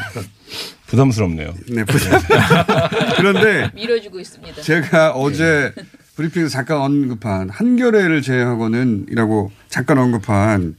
[0.91, 1.55] 부담스럽네요.
[1.69, 2.21] 네, 부담.
[3.17, 4.63] 그런데 밀어주고 있습니다.
[4.63, 5.73] 제가 어제
[6.17, 10.77] 브리핑에서 잠깐 언급한 한겨레를 제외하고는 이라고 잠깐 언급한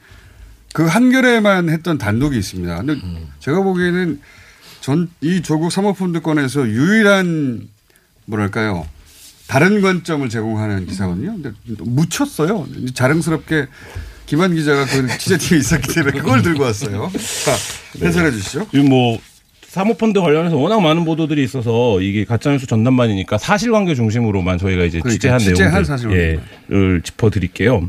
[0.74, 2.78] 그 한겨레만 했던 단독이 있습니다.
[2.84, 3.02] 근데
[3.40, 4.22] 제가 보기에는
[4.82, 7.68] 전 이 조국 사모펀드권에서 유일한
[8.26, 8.88] 뭐랄까요
[9.48, 11.34] 다른 관점을 제공하는 기사거든요.
[11.42, 11.52] 근데
[11.84, 12.68] 묻혔어요.
[12.94, 13.68] 자랑스럽게
[14.26, 17.12] 김한 기자가 그 취재 팀에 있었기 때문에 그걸 들고 왔어요.
[17.46, 18.68] 자, 해설해 주시죠.
[18.88, 19.20] 뭐
[19.72, 25.86] 사모펀드 관련해서 워낙 많은 보도들이 있어서 이게 가짜뉴스 전담반이니까 사실관계 중심으로만 저희가 이제 그러니까 취재한
[25.86, 26.20] 사실관계.
[26.22, 26.40] 예,
[26.76, 27.88] 을 짚어드릴게요.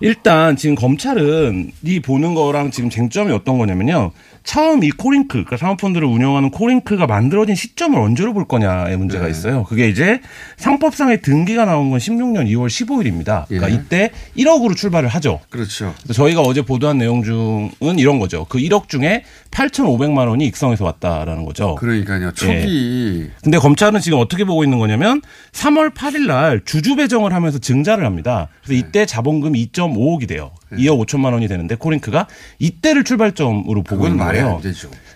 [0.00, 4.12] 일단 지금 검찰은 이 보는 거랑 지금 쟁점이 어떤 거냐면요.
[4.44, 9.30] 처음 이 코링크, 그러니까 사모펀드를 운영하는 코링크가 만들어진 시점을 언제로 볼 거냐의 문제가 네.
[9.30, 9.64] 있어요.
[9.64, 10.20] 그게 이제
[10.56, 13.46] 상법상의 등기가 나온 건 16년 2월 15일입니다.
[13.48, 13.74] 그러니까 예.
[13.74, 15.40] 이때 1억으로 출발을 하죠.
[15.50, 15.92] 그렇죠.
[16.12, 18.46] 저희가 어제 보도한 내용 중은 이런 거죠.
[18.48, 21.74] 그 1억 중에 8,500만 원이 익성에서 왔다라는 거죠.
[21.76, 22.32] 그러니까요.
[22.32, 23.30] 초기 예.
[23.42, 25.20] 근데 검찰은 지금 어떻게 보고 있는 거냐면
[25.52, 28.48] 3월 8일 날 주주 배정을 하면서 증자를 합니다.
[28.62, 28.88] 그래서 네.
[28.88, 30.52] 이때 자본금이 2.5억이 돼요.
[30.72, 32.26] 2억 5천만 원이 되는데 코링크가
[32.58, 34.60] 이때를 출발점으로 보고 있는 거예요.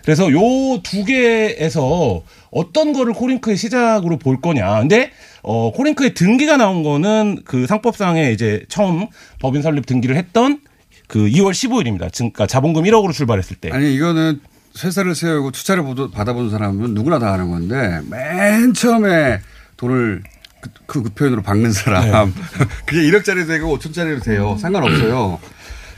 [0.03, 4.79] 그래서 요 두 개에서 어떤 거를 코링크의 시작으로 볼 거냐.
[4.79, 5.11] 근데
[5.43, 9.07] 어 코링크의 등기가 나온 거는 그 상법상에 이제 처음
[9.39, 10.59] 법인 설립 등기를 했던
[11.13, 12.11] 그 2월 15일입니다.
[12.11, 13.69] 그러니까 자본금 1억으로 출발했을 때.
[13.71, 14.41] 아니 이거는
[14.83, 19.39] 회사를 세우고 투자를 받아본 사람은 누구나 다 아는 건데 맨 처음에
[19.77, 20.23] 돈을
[20.59, 22.33] 그, 그, 그 표현으로 박는 사람
[22.87, 24.57] 그게 1억짜리 되고 5천짜리도 돼요.
[24.59, 25.39] 상관없어요.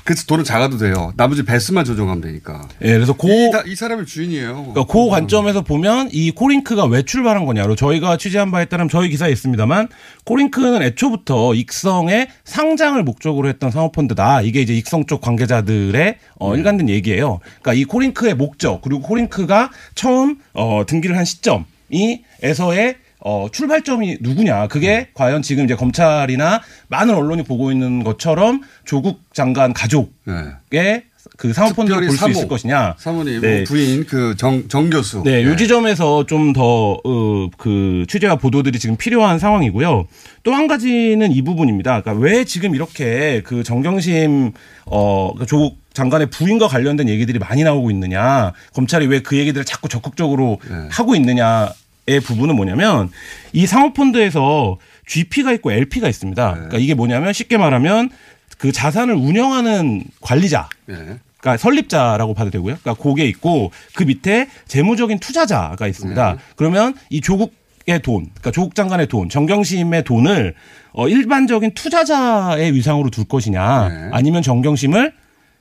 [0.06, 1.12] 그래서 돈은 작아도 돼요.
[1.18, 2.62] 나머지 배수만 조정하면 되니까.
[2.84, 4.54] 예, 그래서 고, 이, 다- 이 사람이 주인이에요.
[4.74, 9.32] 그러니까 그 관점에서 보면 이 코링크가 왜 출발한 거냐로 저희가 취재한 바에 따르면 저희 기사에
[9.32, 9.88] 있습니다만
[10.26, 14.42] 코링크는 애초부터 익성의 상장을 목적으로 했던 사모펀드다.
[14.42, 17.40] 이게 이제 익성 쪽 관계자들의 어, 일관된 얘기예요.
[17.62, 24.20] 그러니까 이 코링크의 목적 그리고 코링크가 처음 어, 등기를 한 시점 이 에서의 어, 출발점이
[24.22, 24.68] 누구냐.
[24.68, 31.04] 그게 과연 지금 이제 검찰이나 많은 언론이 보고 있는 것처럼 조국 장관 가족의
[31.38, 32.96] 그 사모펀드를 특별히 볼수 사모, 있을 것이냐.
[33.00, 33.56] 사모님 네.
[33.58, 35.24] 뭐 부인 그정 정 교수.
[35.26, 37.02] 네, 요 지점에서 좀 더
[37.58, 40.06] 그 취재와 보도들이 지금 필요한 상황이고요.
[40.44, 42.02] 또 한 가지는 이 부분입니다.
[42.02, 44.52] 그러니까 왜 지금 이렇게 그 정경심
[44.86, 48.54] 어 그러니까 조국 장관의 부인과 관련된 얘기들이 많이 나오고 있느냐.
[48.74, 50.60] 검찰이 왜 그 얘기들을 자꾸 적극적으로
[50.92, 51.70] 하고 있느냐의
[52.24, 53.10] 부분은 뭐냐면
[53.54, 56.54] 이 상호펀드에서 GP가 있고 LP가 있습니다.
[56.54, 58.10] 그러니까 이게 뭐냐면 쉽게 말하면
[58.58, 60.70] 그 자산을 운영하는 관리자.
[60.86, 60.96] 네.
[61.40, 62.78] 그러니까 설립자라고 봐도 되고요.
[62.82, 66.38] 그러니까 그게 있고 그 밑에 재무적인 투자자가 있습니다.
[66.56, 67.54] 그러면 이 조국
[67.88, 70.56] 의 돈, 그러니까 조국 장관의 돈, 정경심의 돈을
[70.94, 75.14] 어 일반적인 투자자의 위상으로 둘 것이냐, 아니면 정경심을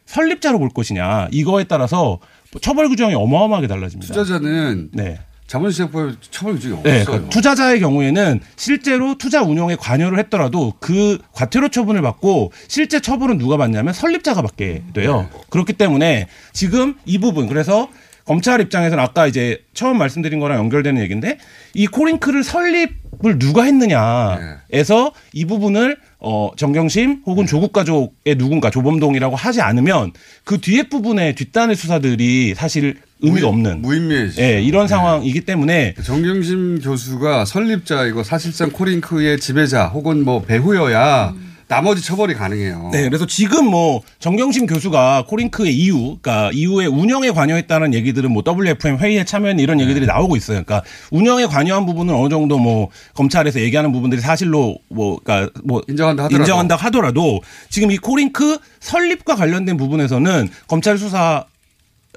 [0.07, 2.21] 설립자로 볼 것이냐, 이거에 따라서
[2.63, 4.15] 처벌 규정이 어마어마하게 달라집니다.
[4.15, 5.19] 투자자는 네.
[5.47, 7.05] 자본시장법에 처벌 규정이 네, 없어요.
[7.05, 13.57] 그러니까 투자자의 경우에는 실제로 투자 운영에 관여를 했더라도 그 과태료 처분을 받고 실제 처벌은 누가
[13.57, 15.29] 받냐면 설립자가 받게 돼요.
[15.51, 17.89] 그렇기 때문에 지금 이 부분 그래서
[18.25, 21.39] 검찰 입장에서는 아까 이제 처음 말씀드린 거랑 연결되는 얘기인데
[21.75, 29.35] 이 코링크를 설립 을 누가 했느냐에서 이 부분을 어 정경심 혹은 조국 가족의 누군가 조범동이라고
[29.35, 30.13] 하지 않으면
[30.45, 33.83] 그 뒤에 부분의 뒷단의 수사들이 사실 의미가 없는.
[33.83, 34.43] 무의미해지.
[34.43, 41.35] 예, 이런 상황이기 때문에 정경심 교수가 설립자이고 사실상 코링크의 지배자 혹은 뭐 배후여야
[41.75, 42.91] 나머지 처벌이 가능해요.
[42.93, 48.99] 네, 그래서 지금 뭐 정경심 교수가 코링크의 이유, 그러니까 이후에 운영에 관여했다는 얘기들은 뭐 WFM
[48.99, 49.85] 회의에 참여한 이런 네.
[49.85, 50.63] 얘기들이 나오고 있어요.
[50.63, 56.25] 그러니까 운영에 관여한 부분은 어느 정도 뭐 검찰에서 얘기하는 부분들이 사실로 뭐 그러니까 뭐 인정한다
[56.25, 56.43] 하더라도.
[56.43, 61.45] 인정한다 하더라도 지금 이 코링크 설립과 관련된 부분에서는 검찰 수사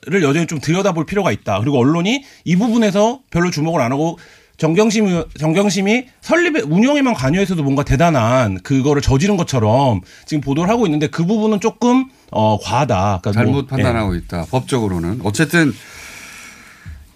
[0.05, 1.60] 를 여전히 좀 들여다볼 필요가 있다.
[1.60, 4.18] 그리고 언론이 이 부분에서 별로 주목을 안 하고
[4.58, 11.26] 정경심 정경심이 설립에 운영에만 관여해서도 뭔가 대단한 그거를 저지른 것처럼 지금 보도를 하고 있는데 그
[11.26, 13.20] 부분은 조금 어 과하다.
[13.22, 14.45] 그러니까 잘못 뭐, 판단하고 있다.
[14.49, 15.74] 법적으로는 어쨌든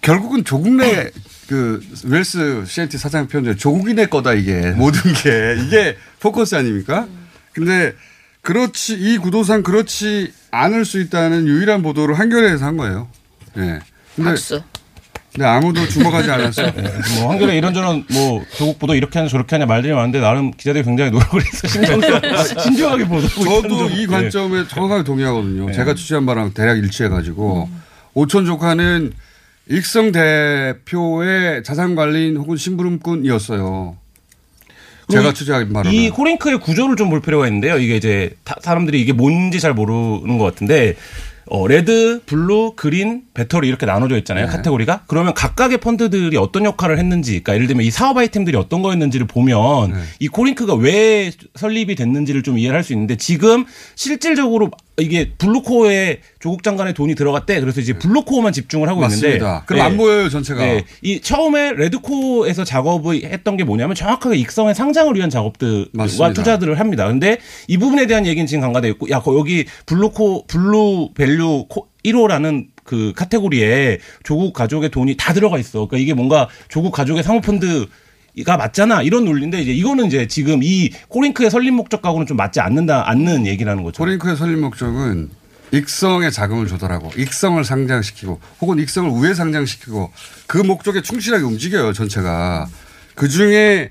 [0.00, 1.10] 결국은 조국 내
[1.52, 7.06] 그 웰스 CNT 사장 표현대로 조국인의 거다 이게 모든 게 이게 포커스 아닙니까?
[7.52, 7.92] 근데
[8.40, 13.08] 그렇지 이 구도상 그렇지 않을 수 있다는 유일한 보도를 한겨레에서 한 거예요.
[13.58, 13.80] 예.
[14.16, 14.62] 근데 박수.
[15.32, 16.72] 근데 아무도 주목하지 않았어요.
[17.20, 21.10] 뭐 한겨레 이런저런 뭐 조국 보도 이렇게 하냐 저렇게 하냐 말들이 많은데 나름 기자들이 굉장히
[21.10, 22.20] 노력을 해서 신중하게,
[22.62, 24.10] 신중하게 보도하고 저도 이 점.
[24.10, 25.66] 관점에 정확하게 동의하거든요.
[25.66, 25.72] 네.
[25.72, 27.68] 제가 취재한 바랑 대략 일치해 가지고
[28.12, 29.12] 오촌 조카는
[29.70, 33.96] 익성 대표의 자산 관리인 혹은 심부름꾼이었어요.
[35.10, 37.78] 제가 취재한 바로 이 코링크의 구조를 좀 볼 필요가 있는데요.
[37.78, 40.94] 이게 이제 타- 사람들이 이게 뭔지 잘 모르는 것 같은데
[41.46, 44.46] 어, 레드, 블루, 그린, 배터리 이렇게 나눠져 있잖아요.
[44.46, 44.52] 네.
[44.52, 45.04] 카테고리가.
[45.06, 49.92] 그러면 각각의 펀드들이 어떤 역할을 했는지, 그러니까 예를 들면 이 사업 아이템들이 어떤 거였는지를 보면
[49.92, 49.98] 네.
[50.20, 53.64] 이 코링크가 왜 설립이 됐는지를 좀 이해를 할 수 있는데 지금
[53.94, 57.60] 실질적으로 이게 블루코어에 조국 장관의 돈이 들어갔대.
[57.60, 59.16] 그래서 이제 블루코어만 집중을 하고 있는데.
[59.20, 59.38] 네.
[59.38, 59.64] 맞습니다.
[59.66, 60.64] 그럼 안 보여요, 전체가.
[60.64, 60.84] 네.
[61.00, 66.32] 이 처음에 레드코에서 작업을 했던 게 뭐냐면 정확하게 익성의 상장을 위한 작업들과 맞습니다.
[66.34, 67.06] 투자들을 합니다.
[67.08, 67.38] 근데
[67.68, 73.12] 이 부분에 대한 얘기는 지금 간과되어 있고, 야, 거- 여기 블루코, 블루 밸류업 1호라는 그
[73.16, 75.86] 카테고리에 조국 가족의 돈이 다 들어가 있어.
[75.86, 77.86] 그러니까 이게 뭔가 조국 가족의 사모펀드
[78.46, 83.08] 가 맞잖아 이런 논리인데 이제 이거는 이제 지금 이 코링크의 설립 목적하고는 좀 맞지 않는다
[83.10, 83.98] 않는 얘기라는 거죠.
[84.02, 85.28] 코링크의 설립 목적은
[85.72, 90.10] 익성에 자금을 조달하고 익성을 상장시키고 혹은 익성을 우회 상장시키고
[90.46, 92.68] 그 목적에 충실하게 움직여요 전체가
[93.14, 93.90] 그 중에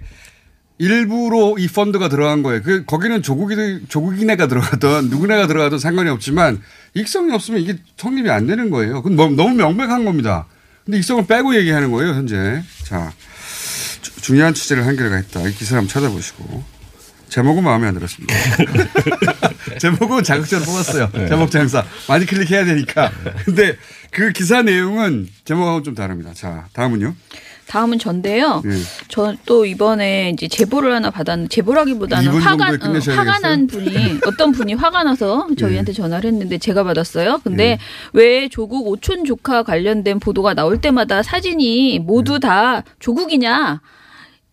[0.79, 2.63] 일부로 이 펀드가 들어간 거예요.
[2.63, 3.55] 그 거기는 조국이
[3.87, 6.59] 조국인애가 들어가든 누구네가 들어가든 상관이 없지만
[6.95, 9.03] 익성이 없으면 이게 성립이 안 되는 거예요.
[9.03, 10.47] 그건 너무, 명백한 겁니다.
[10.83, 12.63] 근데 익성을 빼고 얘기하는 거예요 현재.
[12.83, 13.30] 자 주-
[14.21, 15.41] 중요한 취재를 한겨레가 했다.
[15.47, 16.63] 이 기사를 한번 찾아보시고
[17.29, 18.35] 제목은 마음에 안 들었습니다.
[19.79, 21.09] 제목은 자극적으로 뽑았어요.
[21.13, 21.29] 네.
[21.29, 21.83] 제목 장사.
[22.07, 23.09] 많이 클릭해야 되니까.
[23.45, 23.77] 근데
[24.11, 26.31] 그 기사 내용은 제목하고 좀 다릅니다.
[26.33, 27.15] 자, 다음은요.
[27.67, 28.61] 다음은 전데요.
[28.65, 28.69] 예.
[29.07, 33.23] 저또 이번에 이제 제보를 하나 받았는데 제보라기보다는 2분 화가 어, 화가 되겠어요?
[33.39, 35.55] 난 분이 어떤 분이 화가 나서 예.
[35.55, 37.39] 저희한테 전화를 했는데 제가 받았어요.
[37.45, 37.79] 근데
[38.11, 43.79] 왜 조국 오촌 조카 관련된 보도가 나올 때마다 사진이 모두 다 조국이냐?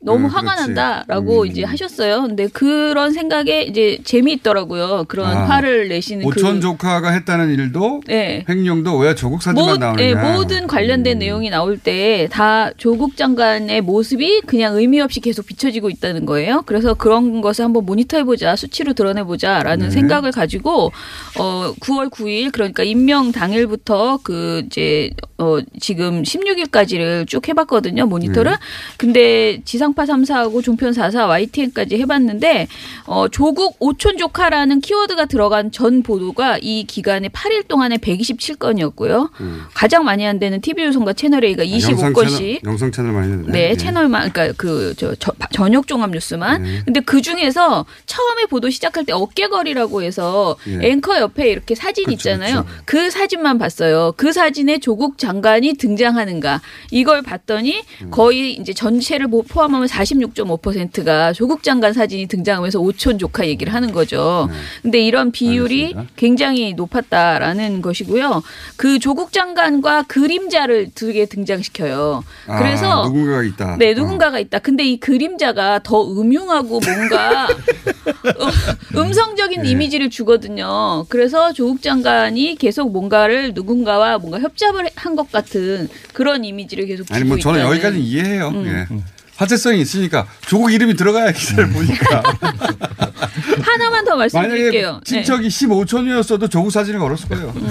[0.01, 0.73] 너무 음, 화가 그렇지.
[0.75, 2.23] 난다라고 이제 하셨어요.
[2.23, 5.05] 근데 그런 생각에 이제 재미있더라고요.
[5.09, 8.45] 그런 아, 화를 내시는 오천 그 조카가 했다는 일도 네.
[8.49, 10.05] 횡령도 왜 조국 사진만 모, 나오느냐.
[10.09, 15.91] 예, 모든 관련된 내용이 나올 때 다 조국 장관의 모습이 그냥 의미 없이 계속 비춰지고
[15.91, 16.63] 있다는 거예요.
[16.67, 19.91] 그래서 그런 것을 한번 모니터해 보자, 수치로 드러내 보자라는 네.
[19.91, 20.93] 생각을 가지고
[21.39, 28.53] 어 9월 9일 그러니까 임명 당일부터 그 이제 어 지금 16일까지를 쭉 해봤거든요 모니터를.
[28.53, 28.59] 네.
[28.97, 32.69] 근데 지상 파 3사하고 종편 4사 YTN까지 해봤는데
[33.07, 39.31] 어 조국 오촌 조카라는 키워드가 들어간 전 보도가 이 기간에 8일 동안에 127건이었고요.
[39.75, 41.69] 가장 많이 한 데는 TV조선과 채널A가 음.
[41.69, 42.39] 아, 영상 25건씩.
[42.39, 43.53] 채널, 영상 채널 많이 했는데.
[43.53, 45.15] 네, 채널만 그러니까 그저
[45.53, 46.63] 저녁 종합 뉴스만.
[46.63, 46.83] 네.
[46.85, 50.89] 근데 그 중에서 처음에 보도 시작할 때 어깨거리라고 해서 예.
[50.91, 52.67] 앵커 옆에 이렇게 사진 그렇죠, 있잖아요.
[52.85, 54.13] 그 사진만 봤어요.
[54.17, 56.61] 그 사진에 조국 장관이 등장하는가
[56.91, 58.11] 이걸 봤더니 음.
[58.11, 59.43] 거의 이제 전체를 모-
[59.79, 64.49] 포함하면 46.5%가 조국 장관 사진이 등장하면서 오촌 조카 얘기를 하는 거죠.
[64.51, 64.57] 네.
[64.83, 68.43] 근데 이런 비율이 굉장히 높았다라는 것이고요.
[68.77, 72.23] 그 조국 장관과 그림자를 두 개 등장시켜요.
[72.49, 73.77] 아, 그래서 누군가가 있다.
[73.79, 74.59] 네, 누군가가 있다.
[74.59, 79.71] 근데 이 그림자가 더 음흉하고 뭔가 어, 음성적인 네.
[79.71, 81.07] 이미지를 주거든요.
[81.09, 87.15] 그래서 조국 장관이 계속 뭔가를 누군가와 뭔가 협잡을 한 것 같은 그런 이미지를 계속 주고
[87.17, 87.73] 아니 뭐 저는 있다는.
[87.77, 88.49] 여기까지 이해해요.
[88.49, 88.67] 음.
[88.67, 89.18] 예.
[89.39, 92.23] 화제성이 있으니까 조국 이름이 들어가야 기사를 보니까.
[93.63, 95.01] 하나만 더 말씀드릴게요.
[95.05, 97.53] 친척이 15촌이었어도 조국 사진을 걸었을 거예요.
[97.55, 97.69] 네.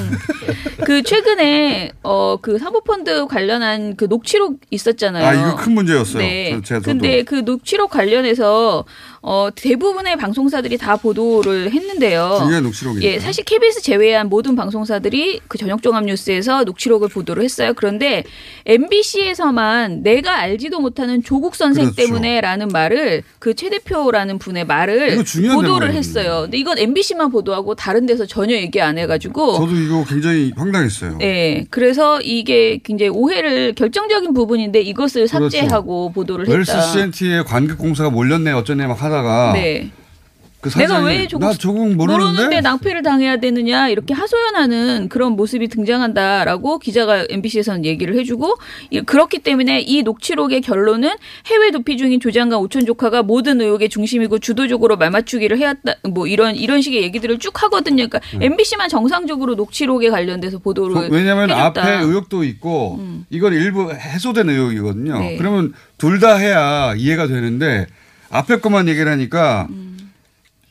[0.86, 5.26] 그 최근에 어 그 사모펀드 관련한 그 녹취록 있었잖아요.
[5.26, 6.20] 아, 이거 큰 문제였어요.
[6.20, 6.52] 네.
[6.52, 6.80] 저- 제가.
[6.82, 8.86] 근데 그 녹취록 관련해서
[9.30, 12.38] 어, 대부분의 방송사들이 다 보도를 했는데요.
[12.40, 13.06] 중요한 녹취록이니까.
[13.14, 17.74] 예, 사실 KBS 제외한 모든 방송사들이 그 저녁 종합 뉴스에서 녹취록을 보도를 했어요.
[17.76, 18.24] 그런데
[18.66, 21.96] MBC에서만 내가 알지도 못하는 조국 선생 그렇죠.
[21.98, 25.18] 때문에라는 말을 그 최 대표라는 분의 말을
[25.54, 25.94] 보도를.
[25.94, 26.42] 했어요.
[26.44, 31.18] 근데 이건 MBC만 보도하고 다른 데서 전혀 얘기 안 해가지고 저도 이거 굉장히 황당했어요.
[31.18, 36.82] 네, 그래서 이게 굉장히 오해를 결정적인 부분인데 이것을 삭제하고 보도를 웰스 했다.
[36.84, 39.92] CNT에 관객 공사가 몰렸네 어쩌네 막 하다 가 네.
[40.60, 46.80] 그 내가 왜 조국 나 조국 모르는데, 낭패를 당해야 되느냐 이렇게 하소연하는 그런 모습이 등장한다라고
[46.80, 48.56] 기자가 MBC에서는 얘기를 해주고
[48.90, 51.12] 이- 그렇기 때문에 이 녹취록의 결론은
[51.46, 56.82] 해외 도피 중인 조장관 오촌 조카가 모든 의혹의 중심이고 주도적으로 말맞추기를 해왔다 뭐 이런 이런
[56.82, 58.08] 식의 얘기들을 쭉 하거든요.
[58.08, 61.84] 그러니까 MBC만 정상적으로 녹취록에 관련돼서 보도를 그- 왜냐하면 해줬다.
[61.84, 63.00] 앞에 의혹도 있고
[63.30, 65.20] 이건 일부 해소된 의혹이거든요.
[65.20, 65.38] 네.
[65.38, 67.86] 그러면 둘 다 해야 이해가 되는데
[68.30, 70.12] 앞에 것만 얘기를 하니까 음.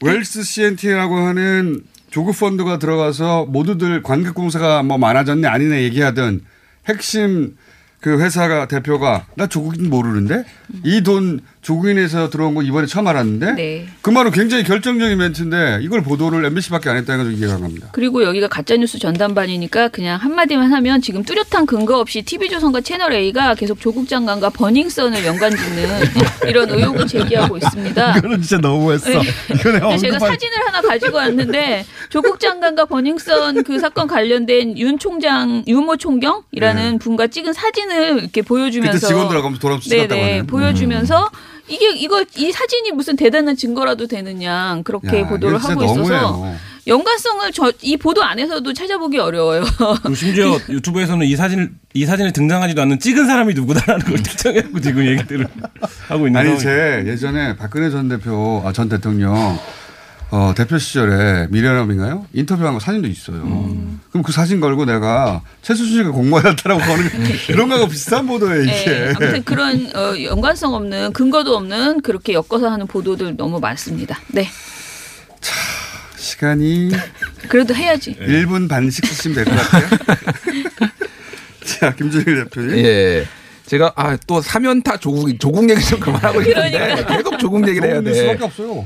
[0.03, 6.43] 웰스 CNT라고 하는 조국 펀드가 들어가서 모두들 관객 공사가 뭐 많아졌네 아니네 얘기하던
[6.89, 7.57] 핵심
[8.01, 10.45] 그 회사가 대표가 나 조국인 모르는데
[10.85, 13.89] 이 돈 조국인에서 들어온 거 이번에 처음 알았는데 네.
[14.01, 17.89] 그 말은 굉장히 결정적인 멘트인데 이걸 보도를 MBC밖에 안 했다 해가지고 이해가 안 갑니다.
[17.91, 24.09] 그리고 여기가 가짜뉴스 전담반이니까 그냥 한마디만 하면 지금 뚜렷한 근거 없이 TV조선과 채널A가 계속 조국
[24.09, 25.89] 장관과 버닝썬을 연관 짓는
[26.47, 28.19] 이런 의혹을 제기하고 있습니다.
[28.19, 29.11] 이거는 진짜 너무했어.
[29.11, 29.99] 네.
[29.99, 37.01] 제가 사진을 하나 가지고 왔는데 조국 장관과 버닝썬 그 사건 관련된 윤 총장, 윤모 총경이라는
[37.01, 38.99] 분과 찍은 사진을 이렇게 보여주면서 네.
[39.01, 40.47] 그때 직원들하고 돌아서 찍었다고 네네, 하네요.
[40.47, 41.29] 보여주면서
[41.69, 46.55] 이게 이거 이 사진이 무슨 대단한 증거라도 되느냐 그렇게 야, 보도를 하고 있어서.
[46.87, 49.64] 연관성을 저 이 보도 안에서도 찾아보기 어려워요.
[50.14, 55.49] 심지어 유튜브에서는 이 사진을 이 사진에 등장하지도 않는 찍은 사람이 누구다라는 걸 특정해갖고 지금 얘기들을
[56.09, 59.59] 하고 있는 아니 제 예전에 박근혜 전 대표 아, 전 대통령
[60.31, 62.27] 어, 대표 시절에 미래남인가요?
[62.33, 63.37] 인터뷰한 거 사진도 있어요.
[63.43, 64.01] 음.
[64.11, 67.11] 그럼 그 사진 걸고 내가 최수진 씨가 공모했다라고 하는
[67.49, 68.72] 이런 거하고 비슷한 보도예요 이게.
[68.85, 74.18] 네, 아무튼 그런 어, 연관성 없는 근거도 없는 그렇게 엮어서 하는 보도들 너무 많습니다.
[74.29, 74.49] 네,
[76.16, 76.91] 시간이
[77.49, 78.16] 그래도 해야지.
[78.18, 79.87] 1분 반씩 쓰시면 될 것 같아요.
[81.64, 82.79] 자, 김준일 대표님.
[82.79, 83.27] 예.
[83.67, 87.17] 제가 아 또 사면타 조국 조국 얘기 좀 그만하고 있는데 그러니까.
[87.17, 88.14] 계속 조국 얘기를 해야 돼.
[88.14, 88.85] 수밖에 없어요.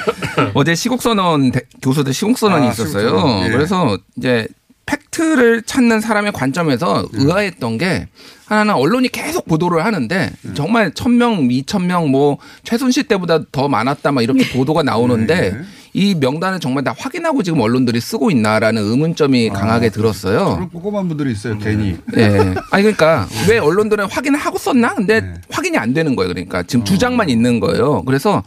[0.54, 3.08] 어제 시국선언 대- 교수들 시국선언이 아, 있었어요.
[3.08, 3.46] 시국선언.
[3.46, 3.50] 예.
[3.50, 4.48] 그래서 이제
[4.86, 7.18] 팩트를 찾는 사람의 관점에서 예.
[7.18, 8.08] 의아했던 게
[8.46, 10.54] 하나는 언론이 계속 보도를 하는데 예.
[10.54, 15.58] 정말 천 명, 이천 명, 뭐 최순실 때보다 더 많았다 막 이렇게 보도가 나오는데
[15.94, 20.68] 이 명단을 정말 다 확인하고 지금 언론들이 쓰고 있나라는 의문점이 강하게 들었어요.
[20.72, 21.96] 그런 분들이 있어요, 괜히.
[22.16, 22.54] 예.
[22.70, 24.94] 아니 그러니까 왜 언론들은 확인을 하고 썼나?
[24.94, 26.32] 근데 확인이 안 되는 거예요.
[26.32, 28.02] 그러니까 지금 주장만 있는 거예요.
[28.04, 28.42] 그래서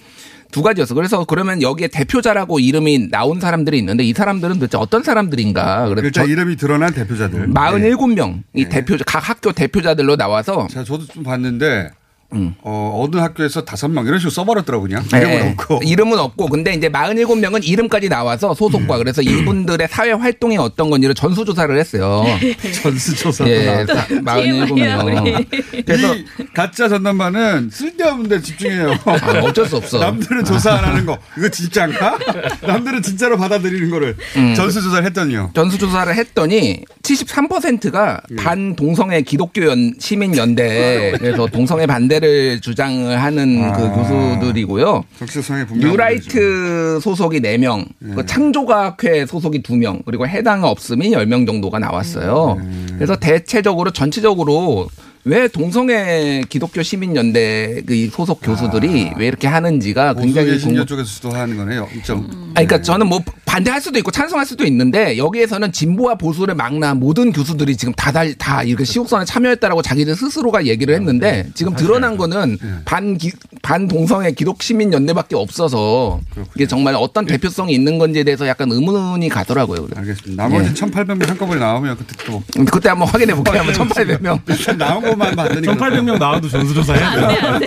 [0.51, 0.95] 두 가지였어.
[0.95, 5.87] 그래서 그러면 여기에 대표자라고 이름이 나온 사람들이 있는데 이 사람들은 도대체 어떤 사람들인가?
[5.89, 7.49] 그래서 일단 저- 이름이 드러난 대표자들.
[7.53, 11.91] 47명 이 대표 각 학교 대표자들로 나와서 자, 저도 좀 봤는데
[12.31, 15.03] 어, 어느 학교에서 다섯 명 이런 식으로 써버렸더라고 그냥.
[15.13, 15.49] 예, 이름은 예.
[15.51, 15.79] 없고.
[15.85, 21.45] 이름은 없고 근데 이제 47명은 이름까지 나와서 소속과 그래서 이분들의 사회 활동이 어떤 건지를 전수
[21.45, 22.25] 조사를 했어요.
[22.81, 24.07] 전수 조사도 예, 나왔다.
[24.07, 25.45] 47명.
[25.85, 28.91] 그래서 이 가짜 전담반은 쓸데없는데 집중해요.
[29.05, 29.99] 아, 어쩔 수 없어.
[29.99, 32.17] 남들은 조사 안 하는 거 이거 진짜인가?
[32.65, 34.53] 남들은 진짜로 받아들이는 거를 음.
[34.55, 35.51] 전수 조사를 했더니요.
[35.53, 38.35] 전수 조사를 했더니 73%가 예.
[38.35, 43.73] 반동성애 기독교 연, 시민 연대 그래서 동성애 반대 를 주장을 하는 아.
[43.73, 45.03] 그 교수들이고요.
[45.19, 48.13] 적시성에 분명 뉴라이트 소속이 4명, 예.
[48.13, 52.57] 그 창조과학회 소속이 2명, 그리고 해당 없음이 10명 정도가 나왔어요.
[52.59, 52.87] 음.
[52.95, 54.87] 그래서 대체적으로 전체적으로
[55.27, 61.87] 왜 동성애 기독교 시민연대 그 소속 교수들이 왜 이렇게 하는지가 굉장히 궁금, 쪽에서 주도하는 거네요.
[62.03, 62.29] 좀.
[62.53, 67.31] 아니, 그러니까 저는 뭐 반대할 수도 있고 찬성할 수도 있는데 여기에서는 진보와 보수를 막나 모든
[67.31, 72.59] 교수들이 지금 다, 다, 다 이렇게 시국선에 참여했다라고 자기들 스스로가 얘기를 했는데 지금 드러난 거는
[72.85, 73.31] 반, 기,
[73.63, 76.19] 반 동성애 기독 시민 연대밖에 없어서
[76.53, 79.87] 이게 정말 어떤 대표성이 있는 건지에 대해서 약간 의문이 가더라고요.
[79.95, 80.47] 알겠습니다.
[80.47, 83.61] 나머지 1,800명 한꺼번에 나오면 그때 또 그때 한번 확인해 볼게요.
[83.61, 84.39] 한번 1,800명.
[84.49, 87.59] 일단 나온 것만 봤더니 1,800명 나와도 전수조사 해야 돼요.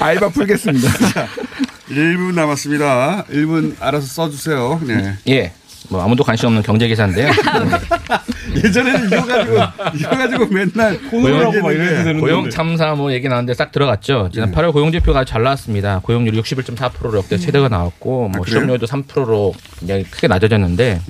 [0.00, 0.88] 알바 풀겠습니다.
[1.88, 3.24] 1분 남았습니다.
[3.30, 4.80] 1분 알아서 써주세요.
[4.86, 5.14] 네.
[5.28, 5.52] 예.
[5.88, 7.32] 뭐 아무도 관심 없는 경제 기사인데요.
[8.64, 9.56] 예전에는 이거 가지고
[9.94, 14.30] 이거 가지고 맨날 고용, 고용 참사 뭐 얘기 나왔는데 싹 들어갔죠.
[14.32, 16.00] 지난 8월 고용 지표가 잘 나왔습니다.
[16.04, 18.48] 고용률 61.4%로 역대 최대가 나왔고 뭐 아?
[18.48, 21.00] 실업률도 3%로 굉장히 크게 낮아졌는데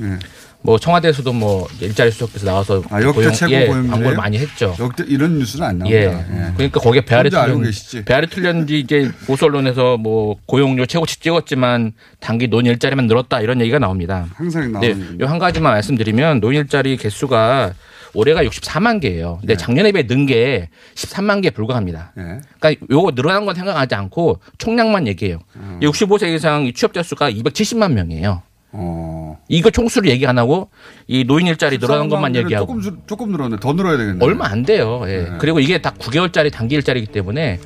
[0.63, 3.67] 뭐 청와대에서도 뭐 일자리 수석께서 나와서 아, 역대 고용- 최고 예?
[3.67, 4.75] 광고를 많이 했죠.
[4.79, 5.99] 역대 이런 뉴스는 안 나옵니다.
[6.01, 6.05] 예.
[6.07, 6.53] 예.
[6.55, 8.05] 그러니까 거기에 알고 틀렸?
[8.05, 13.79] 배알이 틀렸는지 이제 보수 언론에서 뭐 고용률 최고치 찍었지만 단기 노인 일자리만 늘었다 이런 얘기가
[13.79, 14.27] 나옵니다.
[14.35, 17.73] 항상 네, 나오는 요한 가지만 말씀드리면 노인 일자리 개수가
[18.13, 19.39] 올해가 64만 개예요.
[19.41, 19.47] 네.
[19.47, 22.13] 근데 작년에 비해 는 게 13만 개에 불과합니다.
[22.19, 22.41] 예.
[22.59, 25.39] 그러니까 요거 늘어난 건 생각하지 않고 총량만 얘기해요.
[25.57, 25.79] 음.
[25.83, 28.43] 65세 이상 이 취업자 수가 270만 명이에요.
[28.73, 29.39] 어.
[29.49, 30.71] 이거 총수를 얘기 안 하고
[31.07, 33.57] 이 노인 일자리 늘어난 것만 13만 얘기하고 조금 줄- 조금 늘었네.
[33.61, 34.25] 더 늘어야 되겠네.
[34.25, 35.03] 얼마 안 돼요.
[35.07, 35.23] 예.
[35.23, 35.31] 네.
[35.39, 37.59] 그리고 이게 다 9개월짜리 단기 일자리이기 때문에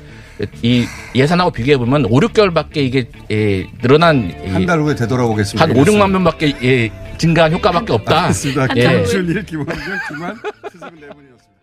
[0.63, 0.85] 이
[1.15, 5.63] 예산하고 비교해 보면 5, 6개월밖에 이게 예, 늘어난 한 달 후에 되돌아오겠습니다.
[5.63, 8.21] 한 5, 6만 명밖에 예, 증가한 효과밖에 없다.
[8.23, 8.67] 알겠습니다.
[8.75, 8.81] 예.
[8.97, 9.75] 김준 일, 김원경,
[10.09, 10.35] 김한,
[10.73, 11.54] 최석은 네 분이었습니다.